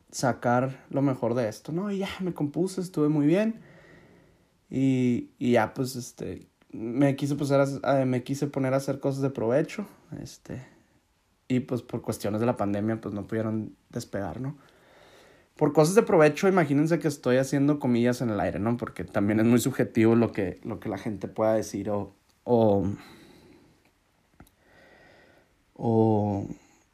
sacar 0.10 0.86
lo 0.90 1.04
mejor 1.04 1.36
de 1.36 1.48
esto, 1.48 1.72
¿no? 1.72 1.92
Y 1.92 2.00
ya 2.00 2.10
me 2.20 2.34
compuse, 2.34 2.82
estuve 2.82 3.10
muy 3.10 3.28
bien. 3.28 3.62
Y, 4.72 5.30
y 5.38 5.52
ya, 5.52 5.76
pues, 5.76 5.96
este. 5.96 6.48
Me 6.72 7.16
quise, 7.16 7.36
me 8.06 8.24
quise 8.24 8.48
poner 8.48 8.74
a 8.74 8.78
hacer 8.78 9.00
cosas 9.00 9.22
de 9.22 9.30
provecho. 9.30 9.88
Este. 10.22 10.66
Y 11.48 11.62
pues 11.62 11.82
por 11.82 12.02
cuestiones 12.02 12.40
de 12.40 12.46
la 12.46 12.58
pandemia, 12.58 13.02
pues 13.02 13.14
no 13.14 13.26
pudieron 13.26 13.76
despegar, 13.90 14.40
¿no? 14.40 14.56
por 15.60 15.74
cosas 15.74 15.94
de 15.94 16.04
provecho, 16.04 16.48
imagínense 16.48 17.00
que 17.00 17.10
estoy 17.10 17.36
haciendo 17.36 17.80
comillas 17.80 18.22
en 18.22 18.30
el 18.30 18.40
aire, 18.40 18.60
¿no? 18.60 18.78
Porque 18.78 19.04
también 19.04 19.42
es 19.42 19.46
muy 19.46 19.60
subjetivo 19.60 20.16
lo 20.16 20.32
que, 20.32 20.58
lo 20.64 20.80
que 20.80 20.88
la 20.88 20.98
gente 20.98 21.28
pueda 21.28 21.54
decir 21.54 21.90
o, 21.90 22.16
o, 22.46 22.88
o 25.74 26.48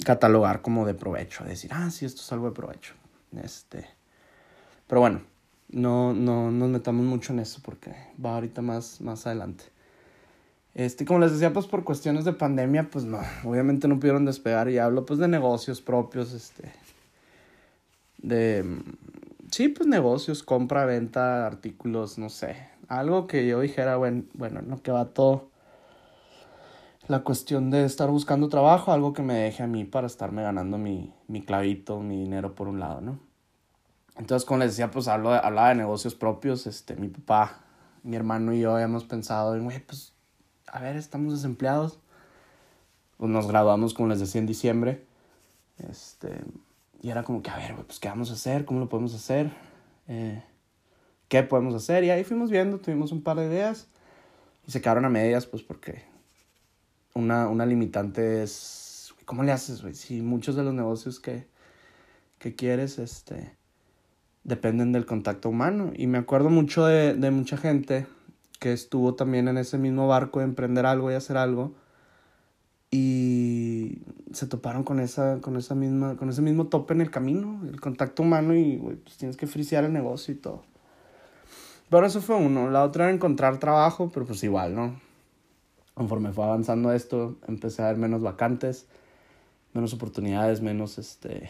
catalogar 0.04 0.64
como 0.64 0.88
de 0.88 0.96
provecho, 0.96 1.44
decir, 1.44 1.70
ah, 1.76 1.92
sí, 1.92 2.08
esto 2.08 2.22
es 2.22 2.32
algo 2.32 2.48
de 2.48 2.56
provecho. 2.56 2.96
Este, 3.44 3.86
pero 4.88 5.00
bueno, 5.00 5.22
no, 5.70 6.14
no 6.14 6.52
nos 6.52 6.70
metamos 6.70 7.06
mucho 7.06 7.34
en 7.34 7.40
eso 7.40 7.60
porque 7.64 7.96
va 8.24 8.36
ahorita 8.36 8.62
más, 8.62 9.02
más 9.02 9.26
adelante. 9.26 9.66
Este, 10.74 11.06
como 11.06 11.20
les 11.20 11.32
decía, 11.32 11.54
pues 11.54 11.68
por 11.68 11.86
cuestiones 11.86 12.26
de 12.26 12.34
pandemia, 12.34 12.90
pues 12.90 13.06
no, 13.06 13.20
obviamente 13.46 13.88
no 13.88 13.98
pudieron 13.98 14.26
despegar 14.26 14.70
y 14.70 14.78
hablo 14.78 15.06
pues 15.06 15.20
de 15.20 15.28
negocios 15.28 15.82
propios, 15.82 16.34
este, 16.34 16.72
de, 18.18 18.66
sí, 19.52 19.70
pues 19.70 19.88
negocios, 19.88 20.44
compra, 20.44 20.86
venta, 20.86 21.46
artículos, 21.46 22.18
no 22.18 22.30
sé. 22.30 22.58
Algo 22.90 23.26
que 23.26 23.48
yo 23.48 23.62
dijera, 23.62 23.96
bueno, 23.96 24.24
bueno, 24.34 24.62
no 24.62 24.82
que 24.82 24.92
va 24.92 25.06
todo 25.06 25.50
la 27.08 27.24
cuestión 27.24 27.70
de 27.70 27.86
estar 27.86 28.10
buscando 28.10 28.50
trabajo, 28.50 28.92
algo 28.92 29.14
que 29.14 29.22
me 29.22 29.36
deje 29.36 29.64
a 29.64 29.68
mí 29.68 29.86
para 29.86 30.08
estarme 30.08 30.44
ganando 30.44 30.78
mi, 30.78 31.14
mi 31.28 31.42
clavito, 31.42 32.02
mi 32.02 32.18
dinero 32.20 32.56
por 32.56 32.68
un 32.68 32.80
lado, 32.80 33.00
¿no? 33.02 33.20
Entonces, 34.18 34.46
como 34.46 34.60
les 34.60 34.72
decía, 34.72 34.92
pues 34.92 35.08
hablo 35.08 35.32
de, 35.32 35.40
hablaba 35.40 35.70
de 35.70 35.76
negocios 35.76 36.16
propios, 36.16 36.68
este, 36.68 36.96
mi 36.96 37.10
papá, 37.10 37.60
mi 38.04 38.16
hermano 38.16 38.54
y 38.54 38.62
yo 38.62 38.74
habíamos 38.76 39.04
pensado 39.04 39.56
en, 39.56 39.66
güey, 39.66 39.80
pues, 39.80 40.14
a 40.68 40.80
ver, 40.80 40.96
estamos 40.96 41.34
desempleados. 41.34 42.00
Pues 43.18 43.32
nos 43.32 43.48
graduamos, 43.48 43.94
como 43.94 44.10
les 44.10 44.20
decía, 44.20 44.40
en 44.40 44.48
diciembre. 44.48 45.06
Este, 45.90 46.42
y 47.02 47.10
era 47.10 47.24
como 47.24 47.42
que, 47.42 47.50
a 47.50 47.58
ver, 47.58 47.76
pues, 47.86 48.00
¿qué 48.00 48.08
vamos 48.08 48.30
a 48.32 48.34
hacer? 48.34 48.66
¿Cómo 48.66 48.80
lo 48.80 48.90
podemos 48.90 49.14
hacer? 49.14 49.52
Eh, 50.08 50.42
¿Qué 51.28 51.44
podemos 51.44 51.76
hacer? 51.76 52.04
Y 52.04 52.10
ahí 52.10 52.24
fuimos 52.24 52.50
viendo, 52.50 52.80
tuvimos 52.80 53.12
un 53.12 53.22
par 53.22 53.38
de 53.38 53.48
ideas. 53.48 53.88
Y 54.68 54.72
se 54.72 54.82
quedaron 54.82 55.06
a 55.06 55.10
medias, 55.10 55.46
pues, 55.46 55.64
porque 55.64 56.04
una, 57.14 57.48
una 57.50 57.66
limitante 57.66 58.44
es, 58.44 59.14
¿cómo 59.26 59.44
le 59.44 59.52
haces, 59.52 59.82
güey? 59.82 59.96
Si 59.96 60.22
muchos 60.22 60.56
de 60.56 60.64
los 60.64 60.74
negocios 60.74 61.20
que, 61.20 61.48
que 62.38 62.56
quieres, 62.56 63.00
este, 63.00 63.56
dependen 64.46 64.94
del 64.94 65.06
contacto 65.06 65.50
humano. 65.50 65.92
Y 65.94 66.08
me 66.08 66.18
acuerdo 66.18 66.50
mucho 66.50 66.86
de, 66.86 67.16
de 67.16 67.32
mucha 67.32 67.58
gente 67.58 68.08
que 68.60 68.72
estuvo 68.72 69.16
también 69.16 69.50
en 69.50 69.58
ese 69.58 69.78
mismo 69.78 70.08
barco 70.08 70.40
de 70.40 70.46
emprender 70.46 70.86
algo 70.86 71.12
y 71.12 71.16
hacer 71.16 71.36
algo 71.36 71.74
y 72.96 74.00
se 74.32 74.48
toparon 74.48 74.84
con 74.84 75.02
esa, 75.02 75.42
con 75.42 75.58
esa 75.58 75.76
misma, 75.76 76.16
con 76.16 76.30
ese 76.30 76.42
mismo 76.42 76.68
tope 76.68 76.94
en 76.94 77.02
el 77.02 77.12
camino, 77.12 77.62
el 77.68 77.82
contacto 77.82 78.24
humano 78.24 78.56
y 78.56 78.78
pues 79.04 79.18
tienes 79.18 79.36
que 79.36 79.48
frisear 79.48 79.84
el 79.84 79.92
negocio 79.92 80.34
y 80.34 80.38
todo. 80.38 80.64
Pero 81.90 82.06
eso 82.06 82.22
fue 82.22 82.36
uno. 82.38 82.70
La 82.70 82.84
otra 82.84 83.06
era 83.06 83.14
encontrar 83.14 83.60
trabajo, 83.60 84.10
pero 84.14 84.26
pues 84.26 84.44
igual, 84.44 84.76
¿no? 84.76 85.00
Conforme 85.94 86.32
fue 86.32 86.46
avanzando 86.46 86.92
esto, 86.94 87.38
empecé 87.48 87.82
a 87.82 87.88
ver 87.88 87.98
menos 87.98 88.22
vacantes, 88.22 88.88
menos 89.74 89.94
oportunidades, 89.94 90.62
menos 90.62 90.98
este. 90.98 91.50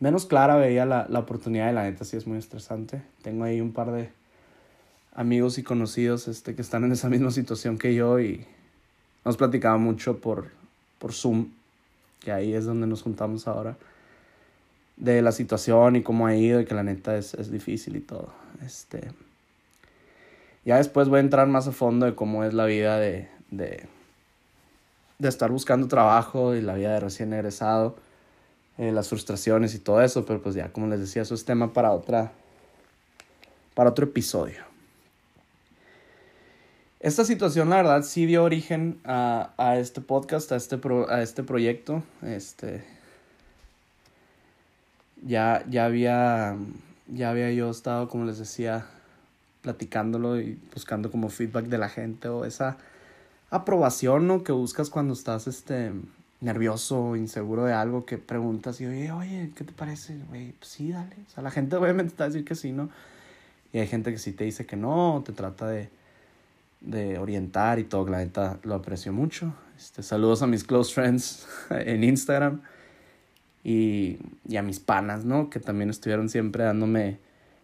Menos 0.00 0.26
clara 0.26 0.56
veía 0.56 0.84
la, 0.84 1.06
la 1.08 1.20
oportunidad 1.20 1.70
y 1.70 1.74
la 1.74 1.84
neta 1.84 2.04
sí 2.04 2.16
es 2.16 2.26
muy 2.26 2.38
estresante. 2.38 3.02
Tengo 3.22 3.44
ahí 3.44 3.60
un 3.60 3.72
par 3.72 3.92
de 3.92 4.10
amigos 5.14 5.58
y 5.58 5.62
conocidos 5.62 6.28
este, 6.28 6.54
que 6.54 6.62
están 6.62 6.84
en 6.84 6.92
esa 6.92 7.08
misma 7.10 7.30
situación 7.30 7.78
que 7.78 7.94
yo 7.94 8.20
y 8.20 8.46
Hemos 9.26 9.36
platicado 9.38 9.76
mucho 9.80 10.18
por, 10.18 10.50
por 11.00 11.12
Zoom, 11.12 11.48
que 12.20 12.30
ahí 12.30 12.54
es 12.54 12.64
donde 12.64 12.86
nos 12.86 13.02
juntamos 13.02 13.48
ahora, 13.48 13.76
de 14.96 15.20
la 15.20 15.32
situación 15.32 15.96
y 15.96 16.04
cómo 16.04 16.28
ha 16.28 16.36
ido 16.36 16.60
y 16.60 16.64
que 16.64 16.76
la 16.76 16.84
neta 16.84 17.16
es, 17.16 17.34
es 17.34 17.50
difícil 17.50 17.96
y 17.96 18.00
todo. 18.00 18.28
Este, 18.64 19.10
ya 20.64 20.76
después 20.76 21.08
voy 21.08 21.16
a 21.16 21.22
entrar 21.22 21.48
más 21.48 21.66
a 21.66 21.72
fondo 21.72 22.06
de 22.06 22.14
cómo 22.14 22.44
es 22.44 22.54
la 22.54 22.66
vida 22.66 23.00
de, 23.00 23.28
de, 23.50 23.88
de 25.18 25.28
estar 25.28 25.50
buscando 25.50 25.88
trabajo 25.88 26.54
y 26.54 26.62
la 26.62 26.74
vida 26.74 26.92
de 26.92 27.00
recién 27.00 27.32
egresado, 27.32 27.96
eh, 28.78 28.92
las 28.92 29.08
frustraciones 29.08 29.74
y 29.74 29.78
todo 29.78 30.02
eso, 30.02 30.24
pero 30.24 30.42
pues 30.42 30.54
ya 30.54 30.72
como 30.72 30.86
les 30.86 31.00
decía, 31.00 31.22
eso 31.22 31.34
es 31.34 31.44
tema 31.44 31.72
para 31.72 31.92
otra, 31.92 32.32
para 33.74 33.90
otro 33.90 34.06
episodio. 34.06 34.66
Esta 37.00 37.24
situación, 37.24 37.70
la 37.70 37.76
verdad, 37.76 38.02
sí 38.02 38.26
dio 38.26 38.42
origen 38.42 38.98
a, 39.04 39.52
a 39.58 39.78
este 39.78 40.00
podcast, 40.00 40.50
a 40.50 40.56
este, 40.56 40.80
a 41.08 41.22
este 41.22 41.42
proyecto. 41.42 42.02
Este, 42.22 42.84
ya, 45.22 45.64
ya, 45.68 45.84
había, 45.84 46.56
ya 47.06 47.30
había 47.30 47.52
yo 47.52 47.70
estado, 47.70 48.08
como 48.08 48.24
les 48.24 48.38
decía, 48.38 48.86
platicándolo 49.62 50.40
y 50.40 50.58
buscando 50.74 51.10
como 51.10 51.28
feedback 51.28 51.66
de 51.66 51.78
la 51.78 51.88
gente 51.88 52.28
o 52.28 52.44
esa 52.44 52.76
aprobación 53.50 54.26
¿no? 54.26 54.42
que 54.42 54.52
buscas 54.52 54.90
cuando 54.90 55.14
estás 55.14 55.46
este, 55.46 55.92
nervioso 56.40 57.16
inseguro 57.16 57.64
de 57.64 57.72
algo 57.72 58.04
que 58.04 58.18
preguntas 58.18 58.80
y 58.80 58.86
oye, 58.86 59.10
oye, 59.12 59.50
¿qué 59.56 59.64
te 59.64 59.72
parece? 59.72 60.18
Güey, 60.28 60.52
pues 60.52 60.70
sí, 60.70 60.90
dale. 60.90 61.16
O 61.26 61.30
sea, 61.30 61.42
la 61.42 61.50
gente 61.50 61.76
obviamente 61.76 62.12
te 62.12 62.18
va 62.18 62.24
a 62.26 62.28
decir 62.28 62.44
que 62.44 62.54
sí, 62.54 62.72
¿no? 62.72 62.90
Y 63.72 63.78
hay 63.78 63.86
gente 63.86 64.12
que 64.12 64.18
sí 64.18 64.32
te 64.32 64.44
dice 64.44 64.66
que 64.66 64.76
no, 64.76 65.22
te 65.26 65.32
trata 65.32 65.66
de 65.66 65.90
de 66.80 67.18
orientar 67.18 67.78
y 67.78 67.84
todo, 67.84 68.08
la 68.08 68.18
neta 68.18 68.58
lo 68.62 68.74
aprecio 68.74 69.12
mucho. 69.12 69.52
Este, 69.76 70.02
saludos 70.02 70.42
a 70.42 70.46
mis 70.46 70.64
close 70.64 70.94
friends 70.94 71.46
en 71.70 72.04
Instagram 72.04 72.62
y, 73.64 74.18
y, 74.48 74.56
a 74.56 74.62
mis 74.62 74.80
panas, 74.80 75.24
¿no? 75.24 75.50
Que 75.50 75.60
también 75.60 75.90
estuvieron 75.90 76.28
siempre 76.28 76.64
dándome 76.64 77.18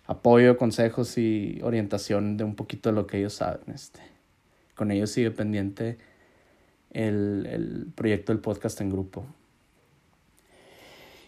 apoyo, 0.06 0.58
consejos 0.58 1.16
y 1.16 1.60
orientación 1.62 2.36
de 2.36 2.44
un 2.44 2.54
poquito 2.54 2.90
de 2.90 2.96
lo 2.96 3.06
que 3.06 3.18
ellos 3.18 3.34
saben. 3.34 3.62
Este. 3.72 4.00
Con 4.74 4.90
ellos 4.90 5.10
sigue 5.10 5.30
pendiente 5.30 5.98
el, 6.92 7.46
el 7.50 7.92
proyecto 7.94 8.32
del 8.32 8.40
podcast 8.40 8.80
en 8.80 8.90
grupo. 8.90 9.26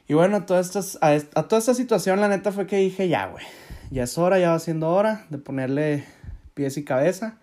Y 0.06 0.14
bueno, 0.14 0.44
todas 0.44 0.66
estas, 0.66 0.98
a, 1.00 1.12
a 1.12 1.48
toda 1.48 1.58
esta 1.58 1.74
situación 1.74 2.20
la 2.20 2.28
neta 2.28 2.52
fue 2.52 2.66
que 2.66 2.76
dije, 2.76 3.08
ya, 3.08 3.26
güey, 3.26 3.44
ya 3.90 4.04
es 4.04 4.16
hora, 4.18 4.38
ya 4.38 4.50
va 4.50 4.58
siendo 4.58 4.90
hora 4.90 5.26
de 5.30 5.38
ponerle 5.38 6.04
pies 6.54 6.76
y 6.76 6.84
cabeza. 6.84 7.38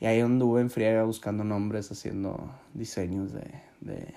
Y 0.00 0.06
ahí 0.06 0.20
anduve 0.20 0.60
en 0.60 0.70
friega 0.70 1.04
buscando 1.04 1.44
nombres, 1.44 1.90
haciendo 1.90 2.50
diseños 2.72 3.32
de, 3.32 3.50
de 3.80 4.14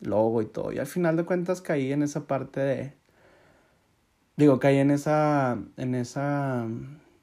logo 0.00 0.42
y 0.42 0.46
todo. 0.46 0.72
Y 0.72 0.78
al 0.78 0.86
final 0.86 1.16
de 1.16 1.24
cuentas 1.24 1.60
caí 1.60 1.92
en 1.92 2.02
esa 2.02 2.26
parte 2.26 2.60
de... 2.60 2.92
Digo, 4.36 4.58
caí 4.58 4.78
en 4.78 4.90
esa, 4.90 5.58
en 5.76 5.94
esa 5.94 6.66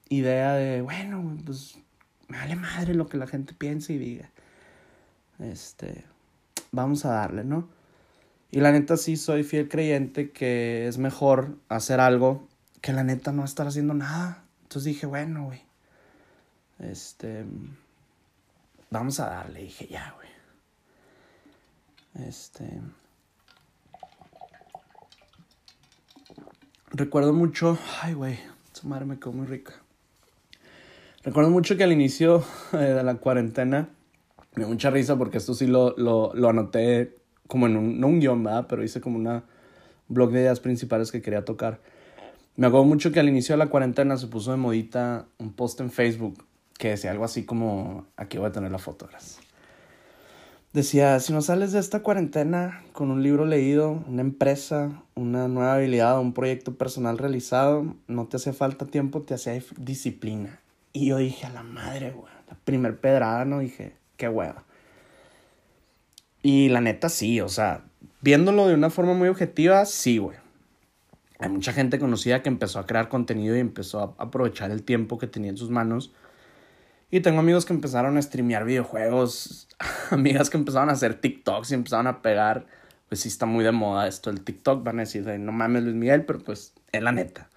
idea 0.10 0.54
de, 0.54 0.82
bueno, 0.84 1.38
pues 1.44 1.80
me 2.28 2.38
vale 2.38 2.56
madre 2.56 2.94
lo 2.94 3.08
que 3.08 3.18
la 3.18 3.26
gente 3.26 3.54
piense 3.54 3.94
y 3.94 3.98
diga. 3.98 4.30
Este, 5.39 6.06
vamos 6.72 7.06
a 7.06 7.12
darle, 7.12 7.44
¿no? 7.44 7.70
Y 8.51 8.62
la 8.62 8.72
neta 8.72 8.98
sí 8.98 9.17
soy 9.17 9.44
fiel 9.44 9.67
creyente 9.67 10.32
que 10.32 10.88
es 10.88 10.98
mejor 10.98 11.58
hacer 11.70 12.00
algo 12.00 12.48
que 12.82 12.94
la 12.94 13.03
neta 13.03 13.32
no 13.32 13.44
estar 13.44 13.67
haciendo 13.67 13.94
nada. 13.94 14.44
Entonces 14.63 14.86
dije, 14.94 15.06
bueno, 15.06 15.46
güey. 15.46 15.62
Este, 16.79 17.46
Vamos 18.89 19.20
a 19.20 19.27
darle, 19.27 19.63
dije, 19.63 19.86
ya, 19.88 20.15
güey. 20.15 20.29
Este. 22.27 22.82
Recuerdo 26.91 27.34
mucho. 27.34 27.77
Ay, 28.01 28.13
güey. 28.13 28.39
Su 28.72 28.88
madre 28.88 29.03
me 29.06 29.20
quedó 29.20 29.34
muy 29.34 29.46
rica. 29.46 29.74
Recuerdo 31.24 31.50
mucho 31.50 31.75
que 31.75 31.84
al 31.84 31.91
inicio 31.91 32.46
eh, 32.72 32.77
de 32.77 33.03
la 33.03 33.15
cuarentena 33.15 33.89
me 34.58 34.64
dio 34.64 34.70
mucha 34.70 34.90
risa 34.90 35.16
porque 35.18 35.38
esto 35.38 35.54
sí 35.54 35.68
lo, 35.68 35.96
lo, 35.98 36.50
anoté 36.50 37.16
como 37.48 37.68
en 37.68 37.78
un, 37.78 38.00
no 38.00 38.08
un 38.08 38.20
guion, 38.20 38.44
¿verdad? 38.44 38.66
Pero 38.68 38.84
hice 38.84 39.00
como 39.00 39.18
una 39.18 39.44
blog 40.08 40.32
de 40.32 40.42
ideas 40.42 40.60
principales 40.60 41.12
que 41.12 41.22
quería 41.22 41.46
tocar. 41.46 41.80
Me 42.56 42.66
acuerdo 42.66 42.86
mucho 42.86 43.12
que 43.12 43.20
al 43.20 43.30
inicio 43.30 43.54
de 43.54 43.60
la 43.60 43.68
cuarentena 43.70 44.18
se 44.18 44.26
puso 44.26 44.50
de 44.50 44.58
modita 44.58 45.28
un 45.38 45.54
post 45.54 45.80
en 45.80 45.92
Facebook 45.92 46.44
que 46.80 46.90
decía 46.90 47.12
algo 47.12 47.24
así 47.24 47.46
como, 47.46 48.08
aquí 48.18 48.40
voy 48.40 48.48
a 48.48 48.52
tener 48.52 48.72
la 48.72 48.80
foto, 48.80 49.08
Decía, 50.74 51.20
si 51.20 51.34
no 51.34 51.42
sales 51.42 51.72
de 51.72 51.80
esta 51.80 52.02
cuarentena 52.02 52.84
con 52.94 53.10
un 53.12 53.24
libro 53.24 53.46
leído, 53.46 54.04
una 54.08 54.22
empresa, 54.22 55.04
una 55.16 55.48
nueva 55.48 55.76
habilidad, 55.76 56.20
un 56.20 56.34
proyecto 56.34 56.78
personal 56.78 57.18
realizado, 57.18 57.96
no 58.08 58.26
te 58.26 58.38
hace 58.38 58.54
falta 58.54 58.86
tiempo, 58.86 59.22
te 59.22 59.34
hace 59.34 59.64
disciplina. 59.78 60.60
Y 60.94 61.08
yo 61.08 61.18
dije, 61.18 61.46
a 61.46 61.52
la 61.52 61.64
madre, 61.64 62.12
güey, 62.12 62.32
la 62.48 62.56
primer 62.64 63.00
pedrada, 63.00 63.46
¿no? 63.46 63.60
Dije, 63.60 63.96
qué 64.18 64.28
hueva. 64.28 64.66
Y 66.42 66.70
la 66.70 66.82
neta 66.82 67.10
sí, 67.10 67.42
o 67.42 67.50
sea, 67.50 67.84
viéndolo 68.22 68.68
de 68.68 68.74
una 68.74 68.90
forma 68.90 69.14
muy 69.14 69.28
objetiva, 69.28 69.86
sí, 69.86 70.18
güey. 70.18 70.38
Hay 71.40 71.50
mucha 71.50 71.72
gente 71.72 72.00
conocida 72.00 72.42
que 72.42 72.50
empezó 72.50 72.80
a 72.80 72.86
crear 72.86 73.10
contenido 73.10 73.56
y 73.56 73.60
empezó 73.60 74.16
a 74.18 74.24
aprovechar 74.24 74.72
el 74.72 74.84
tiempo 74.84 75.18
que 75.18 75.28
tenía 75.28 75.52
en 75.52 75.58
sus 75.58 75.70
manos. 75.70 76.14
Y 77.12 77.20
tengo 77.20 77.40
amigos 77.40 77.66
que 77.66 77.74
empezaron 77.74 78.18
a 78.18 78.22
streamear 78.22 78.66
videojuegos, 78.66 79.68
amigas 80.10 80.50
que 80.50 80.58
empezaron 80.58 80.90
a 80.90 80.94
hacer 80.94 81.22
TikToks 81.22 81.72
y 81.72 81.74
empezaron 81.76 82.08
a 82.08 82.22
pegar. 82.22 82.66
Pues 83.08 83.22
sí 83.22 83.30
está 83.30 83.46
muy 83.46 83.64
de 83.64 83.72
moda 83.72 84.08
esto 84.08 84.30
el 84.30 84.42
TikTok. 84.42 84.84
Van 84.84 84.98
a 84.98 85.04
decir, 85.04 85.26
no 85.40 85.52
mames 85.52 85.84
Luis 85.84 85.96
Miguel, 85.96 86.26
pero 86.26 86.40
pues 86.40 86.74
es 86.92 87.02
la 87.02 87.12
neta. 87.12 87.50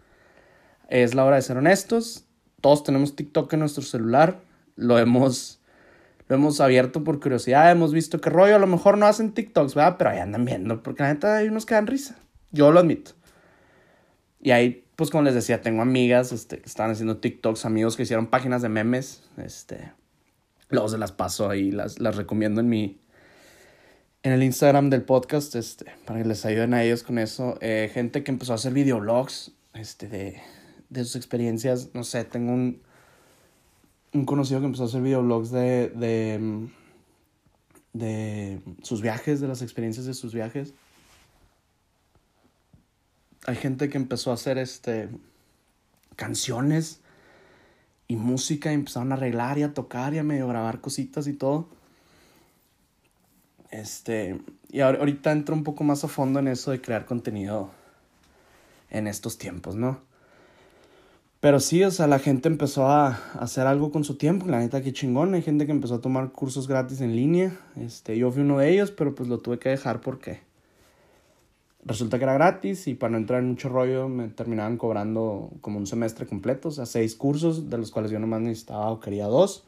Es 0.88 1.14
la 1.14 1.24
hora 1.24 1.36
de 1.36 1.42
ser 1.42 1.56
honestos. 1.56 2.26
Todos 2.60 2.84
tenemos 2.84 3.16
TikTok 3.16 3.52
en 3.54 3.60
nuestro 3.60 3.82
celular. 3.82 4.40
Lo 4.76 4.98
hemos 4.98 5.59
lo 6.30 6.36
hemos 6.36 6.60
abierto 6.60 7.02
por 7.02 7.18
curiosidad, 7.18 7.72
hemos 7.72 7.92
visto 7.92 8.20
qué 8.20 8.30
rollo, 8.30 8.54
a 8.54 8.60
lo 8.60 8.68
mejor 8.68 8.96
no 8.96 9.06
hacen 9.06 9.32
TikToks, 9.32 9.74
¿verdad? 9.74 9.96
Pero 9.98 10.10
ahí 10.10 10.20
andan 10.20 10.44
viendo, 10.44 10.80
porque 10.80 11.02
la 11.02 11.12
neta 11.12 11.36
hay 11.36 11.48
unos 11.48 11.66
que 11.66 11.74
dan 11.74 11.88
risa. 11.88 12.20
Yo 12.52 12.70
lo 12.70 12.78
admito. 12.78 13.10
Y 14.40 14.52
ahí, 14.52 14.84
pues 14.94 15.10
como 15.10 15.24
les 15.24 15.34
decía, 15.34 15.60
tengo 15.60 15.82
amigas 15.82 16.30
este, 16.30 16.60
que 16.60 16.68
estaban 16.68 16.92
haciendo 16.92 17.16
TikToks, 17.16 17.64
amigos 17.64 17.96
que 17.96 18.04
hicieron 18.04 18.28
páginas 18.28 18.62
de 18.62 18.68
memes. 18.68 19.24
Este, 19.38 19.90
luego 20.68 20.88
se 20.88 20.98
las 20.98 21.10
paso 21.10 21.50
ahí, 21.50 21.72
las, 21.72 21.98
las 21.98 22.14
recomiendo 22.14 22.60
en 22.60 22.68
mi... 22.68 23.00
En 24.22 24.30
el 24.30 24.44
Instagram 24.44 24.88
del 24.88 25.02
podcast, 25.02 25.56
este, 25.56 25.86
para 26.04 26.22
que 26.22 26.28
les 26.28 26.44
ayuden 26.44 26.74
a 26.74 26.84
ellos 26.84 27.02
con 27.02 27.18
eso. 27.18 27.58
Eh, 27.60 27.90
gente 27.92 28.22
que 28.22 28.30
empezó 28.30 28.52
a 28.52 28.54
hacer 28.54 28.72
videoblogs, 28.72 29.50
este, 29.74 30.06
de, 30.06 30.40
de 30.90 31.04
sus 31.04 31.16
experiencias. 31.16 31.88
No 31.92 32.04
sé, 32.04 32.24
tengo 32.24 32.52
un 32.52 32.82
un 34.12 34.24
conocido 34.24 34.60
que 34.60 34.66
empezó 34.66 34.84
a 34.84 34.86
hacer 34.86 35.02
videoblogs 35.02 35.50
de, 35.50 35.88
de, 35.90 36.68
de 37.92 38.60
sus 38.82 39.02
viajes, 39.02 39.40
de 39.40 39.48
las 39.48 39.62
experiencias 39.62 40.06
de 40.06 40.14
sus 40.14 40.34
viajes. 40.34 40.74
Hay 43.46 43.56
gente 43.56 43.88
que 43.88 43.98
empezó 43.98 44.30
a 44.30 44.34
hacer 44.34 44.58
este 44.58 45.08
canciones 46.16 47.00
y 48.06 48.16
música 48.16 48.70
y 48.70 48.74
empezaron 48.74 49.12
a 49.12 49.14
arreglar 49.14 49.56
y 49.56 49.62
a 49.62 49.72
tocar 49.72 50.12
y 50.12 50.18
a 50.18 50.22
medio 50.22 50.48
grabar 50.48 50.80
cositas 50.80 51.26
y 51.26 51.32
todo. 51.32 51.68
Este, 53.70 54.40
y 54.68 54.80
ahorita 54.80 55.30
entro 55.30 55.54
un 55.54 55.64
poco 55.64 55.84
más 55.84 56.04
a 56.04 56.08
fondo 56.08 56.40
en 56.40 56.48
eso 56.48 56.72
de 56.72 56.80
crear 56.80 57.06
contenido 57.06 57.70
en 58.90 59.06
estos 59.06 59.38
tiempos, 59.38 59.76
¿no? 59.76 60.09
Pero 61.40 61.58
sí, 61.58 61.82
o 61.84 61.90
sea, 61.90 62.06
la 62.06 62.18
gente 62.18 62.48
empezó 62.48 62.86
a 62.86 63.18
hacer 63.40 63.66
algo 63.66 63.90
con 63.90 64.04
su 64.04 64.16
tiempo. 64.16 64.46
La 64.46 64.58
neta, 64.58 64.82
qué 64.82 64.92
chingón. 64.92 65.32
Hay 65.32 65.42
gente 65.42 65.64
que 65.64 65.72
empezó 65.72 65.94
a 65.94 66.00
tomar 66.02 66.32
cursos 66.32 66.68
gratis 66.68 67.00
en 67.00 67.16
línea. 67.16 67.58
Este, 67.76 68.18
yo 68.18 68.30
fui 68.30 68.42
uno 68.42 68.58
de 68.58 68.70
ellos, 68.70 68.90
pero 68.90 69.14
pues 69.14 69.28
lo 69.28 69.38
tuve 69.38 69.58
que 69.58 69.70
dejar 69.70 70.02
porque 70.02 70.40
resulta 71.84 72.18
que 72.18 72.24
era 72.24 72.34
gratis 72.34 72.86
y 72.88 72.94
para 72.94 73.12
no 73.12 73.18
entrar 73.18 73.40
en 73.40 73.48
mucho 73.48 73.68
rollo 73.70 74.08
me 74.08 74.28
terminaban 74.28 74.76
cobrando 74.76 75.50
como 75.62 75.78
un 75.78 75.86
semestre 75.86 76.26
completo, 76.26 76.68
o 76.68 76.72
sea, 76.72 76.86
seis 76.86 77.14
cursos, 77.14 77.70
de 77.70 77.78
los 77.78 77.90
cuales 77.90 78.10
yo 78.10 78.18
nomás 78.18 78.42
necesitaba 78.42 78.90
o 78.90 79.00
quería 79.00 79.26
dos, 79.26 79.64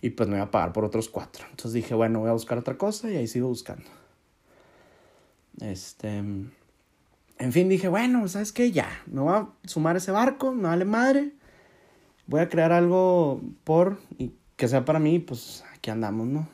y 0.00 0.10
pues 0.10 0.28
me 0.28 0.36
iba 0.36 0.46
a 0.46 0.50
pagar 0.50 0.72
por 0.72 0.84
otros 0.84 1.08
cuatro. 1.08 1.44
Entonces 1.50 1.72
dije, 1.74 1.94
bueno, 1.94 2.20
voy 2.20 2.30
a 2.30 2.32
buscar 2.32 2.58
otra 2.58 2.76
cosa 2.76 3.10
y 3.10 3.16
ahí 3.16 3.28
sigo 3.28 3.48
buscando. 3.48 3.84
Este. 5.60 6.22
En 7.42 7.52
fin, 7.52 7.68
dije, 7.68 7.88
bueno, 7.88 8.28
¿sabes 8.28 8.52
qué? 8.52 8.70
Ya, 8.70 8.88
me 9.06 9.20
voy 9.20 9.34
a 9.34 9.48
sumar 9.64 9.96
ese 9.96 10.12
barco, 10.12 10.52
me 10.52 10.68
vale 10.68 10.84
madre. 10.84 11.32
Voy 12.28 12.40
a 12.40 12.48
crear 12.48 12.70
algo 12.70 13.40
por 13.64 13.98
y 14.16 14.34
que 14.54 14.68
sea 14.68 14.84
para 14.84 15.00
mí, 15.00 15.18
pues 15.18 15.64
aquí 15.74 15.90
andamos, 15.90 16.28
¿no? 16.28 16.48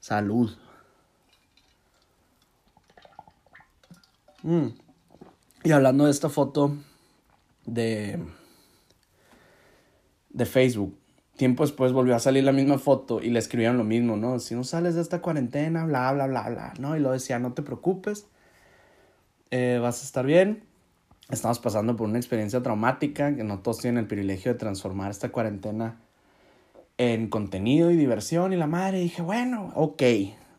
Salud. 0.00 0.50
Mm. 4.42 4.70
Y 5.62 5.70
hablando 5.70 6.06
de 6.06 6.10
esta 6.10 6.28
foto 6.28 6.76
de, 7.64 8.18
de 10.30 10.46
Facebook, 10.46 10.98
tiempo 11.36 11.62
después 11.62 11.92
volvió 11.92 12.16
a 12.16 12.18
salir 12.18 12.42
la 12.42 12.50
misma 12.50 12.78
foto 12.78 13.22
y 13.22 13.30
le 13.30 13.38
escribieron 13.38 13.78
lo 13.78 13.84
mismo, 13.84 14.16
¿no? 14.16 14.40
Si 14.40 14.56
no 14.56 14.64
sales 14.64 14.96
de 14.96 15.02
esta 15.02 15.22
cuarentena, 15.22 15.84
bla, 15.84 16.10
bla, 16.12 16.26
bla, 16.26 16.48
bla, 16.48 16.74
¿no? 16.80 16.96
Y 16.96 16.98
lo 16.98 17.12
decía, 17.12 17.38
no 17.38 17.52
te 17.52 17.62
preocupes 17.62 18.26
eh, 19.50 19.78
vas 19.80 20.02
a 20.02 20.04
estar 20.04 20.26
bien. 20.26 20.64
Estamos 21.30 21.58
pasando 21.58 21.96
por 21.96 22.08
una 22.08 22.18
experiencia 22.18 22.62
traumática, 22.62 23.34
que 23.34 23.44
no 23.44 23.60
todos 23.60 23.78
tienen 23.78 23.98
el 23.98 24.06
privilegio 24.06 24.52
de 24.52 24.58
transformar 24.58 25.10
esta 25.10 25.30
cuarentena 25.30 26.00
en 26.98 27.28
contenido 27.28 27.90
y 27.90 27.96
diversión 27.96 28.52
y 28.52 28.56
la 28.56 28.66
madre. 28.66 29.00
dije, 29.00 29.22
bueno, 29.22 29.72
ok, 29.74 30.02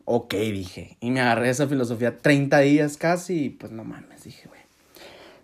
ok, 0.05 0.33
dije. 0.33 0.97
Y 0.99 1.11
me 1.11 1.21
agarré 1.21 1.49
esa 1.49 1.67
filosofía 1.67 2.17
30 2.17 2.59
días 2.59 2.97
casi 2.97 3.45
y 3.45 3.49
pues 3.49 3.71
no 3.71 3.83
mames, 3.83 4.23
dije, 4.23 4.47
güey. 4.47 4.61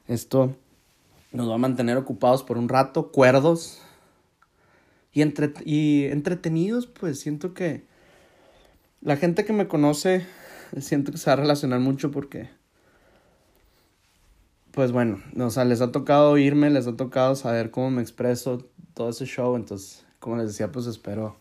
Esto 0.08 0.56
nos 1.34 1.50
va 1.50 1.56
a 1.56 1.60
mantener 1.60 1.98
ocupados 1.98 2.44
por 2.44 2.58
un 2.58 2.70
rato, 2.70 3.12
cuerdos 3.12 3.82
y, 5.14 5.22
entre 5.22 5.54
y 5.66 6.06
entretenidos, 6.06 6.88
pues 6.88 7.20
siento 7.20 7.54
que 7.54 7.84
la 9.02 9.18
gente 9.18 9.46
que 9.46 9.54
me 9.54 9.68
conoce, 9.68 10.26
siento 10.80 11.12
que 11.12 11.18
se 11.18 11.30
va 11.30 11.34
a 11.34 11.38
relacionar 11.38 11.80
mucho 11.80 12.12
porque 12.12 12.50
pues 14.78 14.92
bueno, 14.92 15.20
o 15.40 15.50
sea, 15.50 15.66
les 15.66 15.82
ha 15.82 15.92
tocado 15.92 16.30
oírme, 16.30 16.70
les 16.70 16.86
ha 16.86 16.96
tocado 16.96 17.34
saber 17.34 17.72
cómo 17.72 17.90
me 17.90 18.04
expreso, 18.04 18.70
todo 18.94 19.10
ese 19.10 19.26
show, 19.26 19.56
entonces, 19.56 20.06
como 20.20 20.38
les 20.38 20.50
decía, 20.50 20.72
pues 20.72 20.86
espero 20.86 21.40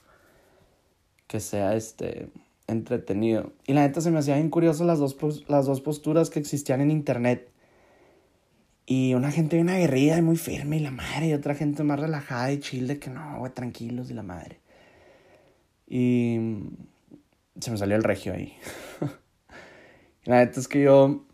que 1.27 1.41
sea 1.41 1.77
este 1.77 2.31
entretenido. 2.67 3.53
Y 3.67 3.75
la 3.75 3.83
neta 3.83 4.01
se 4.01 4.11
me 4.11 4.21
hacían 4.21 4.39
bien 4.39 4.49
curioso 4.49 4.87
las 4.87 5.01
dos, 5.01 5.19
las 5.49 5.67
dos 5.67 5.83
posturas 5.83 6.31
que 6.31 6.39
existían 6.39 6.81
en 6.81 6.91
internet. 6.91 7.51
Y 8.87 9.13
una 9.13 9.31
gente 9.31 9.57
bien 9.57 9.69
aguerrida 9.69 10.17
y 10.17 10.23
muy 10.23 10.39
firme 10.39 10.79
y 10.79 10.81
la 10.81 10.91
madre, 10.91 11.29
y 11.29 11.35
otra 11.35 11.55
gente 11.55 11.83
más 11.83 12.01
relajada 12.01 12.51
y 12.53 12.61
chill 12.61 12.87
de 12.87 12.99
que 12.99 13.11
no, 13.11 13.41
güey, 13.41 13.53
tranquilos 13.53 14.11
y 14.11 14.15
la 14.15 14.23
madre. 14.23 14.61
Y 15.87 16.39
se 17.61 17.71
me 17.71 17.77
salió 17.77 17.97
el 17.97 18.03
regio 18.03 18.33
ahí. 18.33 18.55
y 20.25 20.31
la 20.31 20.39
neta 20.39 20.59
es 20.59 20.69
que 20.69 20.81
yo 20.81 21.26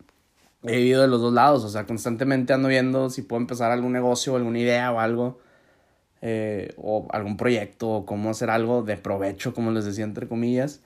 he 0.65 0.77
vivido 0.77 1.01
de 1.01 1.07
los 1.07 1.21
dos 1.21 1.33
lados, 1.33 1.63
o 1.63 1.69
sea, 1.69 1.85
constantemente 1.85 2.53
ando 2.53 2.69
viendo 2.69 3.09
si 3.09 3.21
puedo 3.21 3.41
empezar 3.41 3.71
algún 3.71 3.91
negocio, 3.91 4.35
alguna 4.35 4.59
idea 4.59 4.91
o 4.91 4.99
algo, 4.99 5.39
eh, 6.21 6.73
o 6.77 7.07
algún 7.11 7.37
proyecto, 7.37 7.89
o 7.89 8.05
cómo 8.05 8.29
hacer 8.29 8.49
algo 8.49 8.81
de 8.81 8.97
provecho, 8.97 9.53
como 9.53 9.71
les 9.71 9.85
decía, 9.85 10.05
entre 10.05 10.27
comillas. 10.27 10.81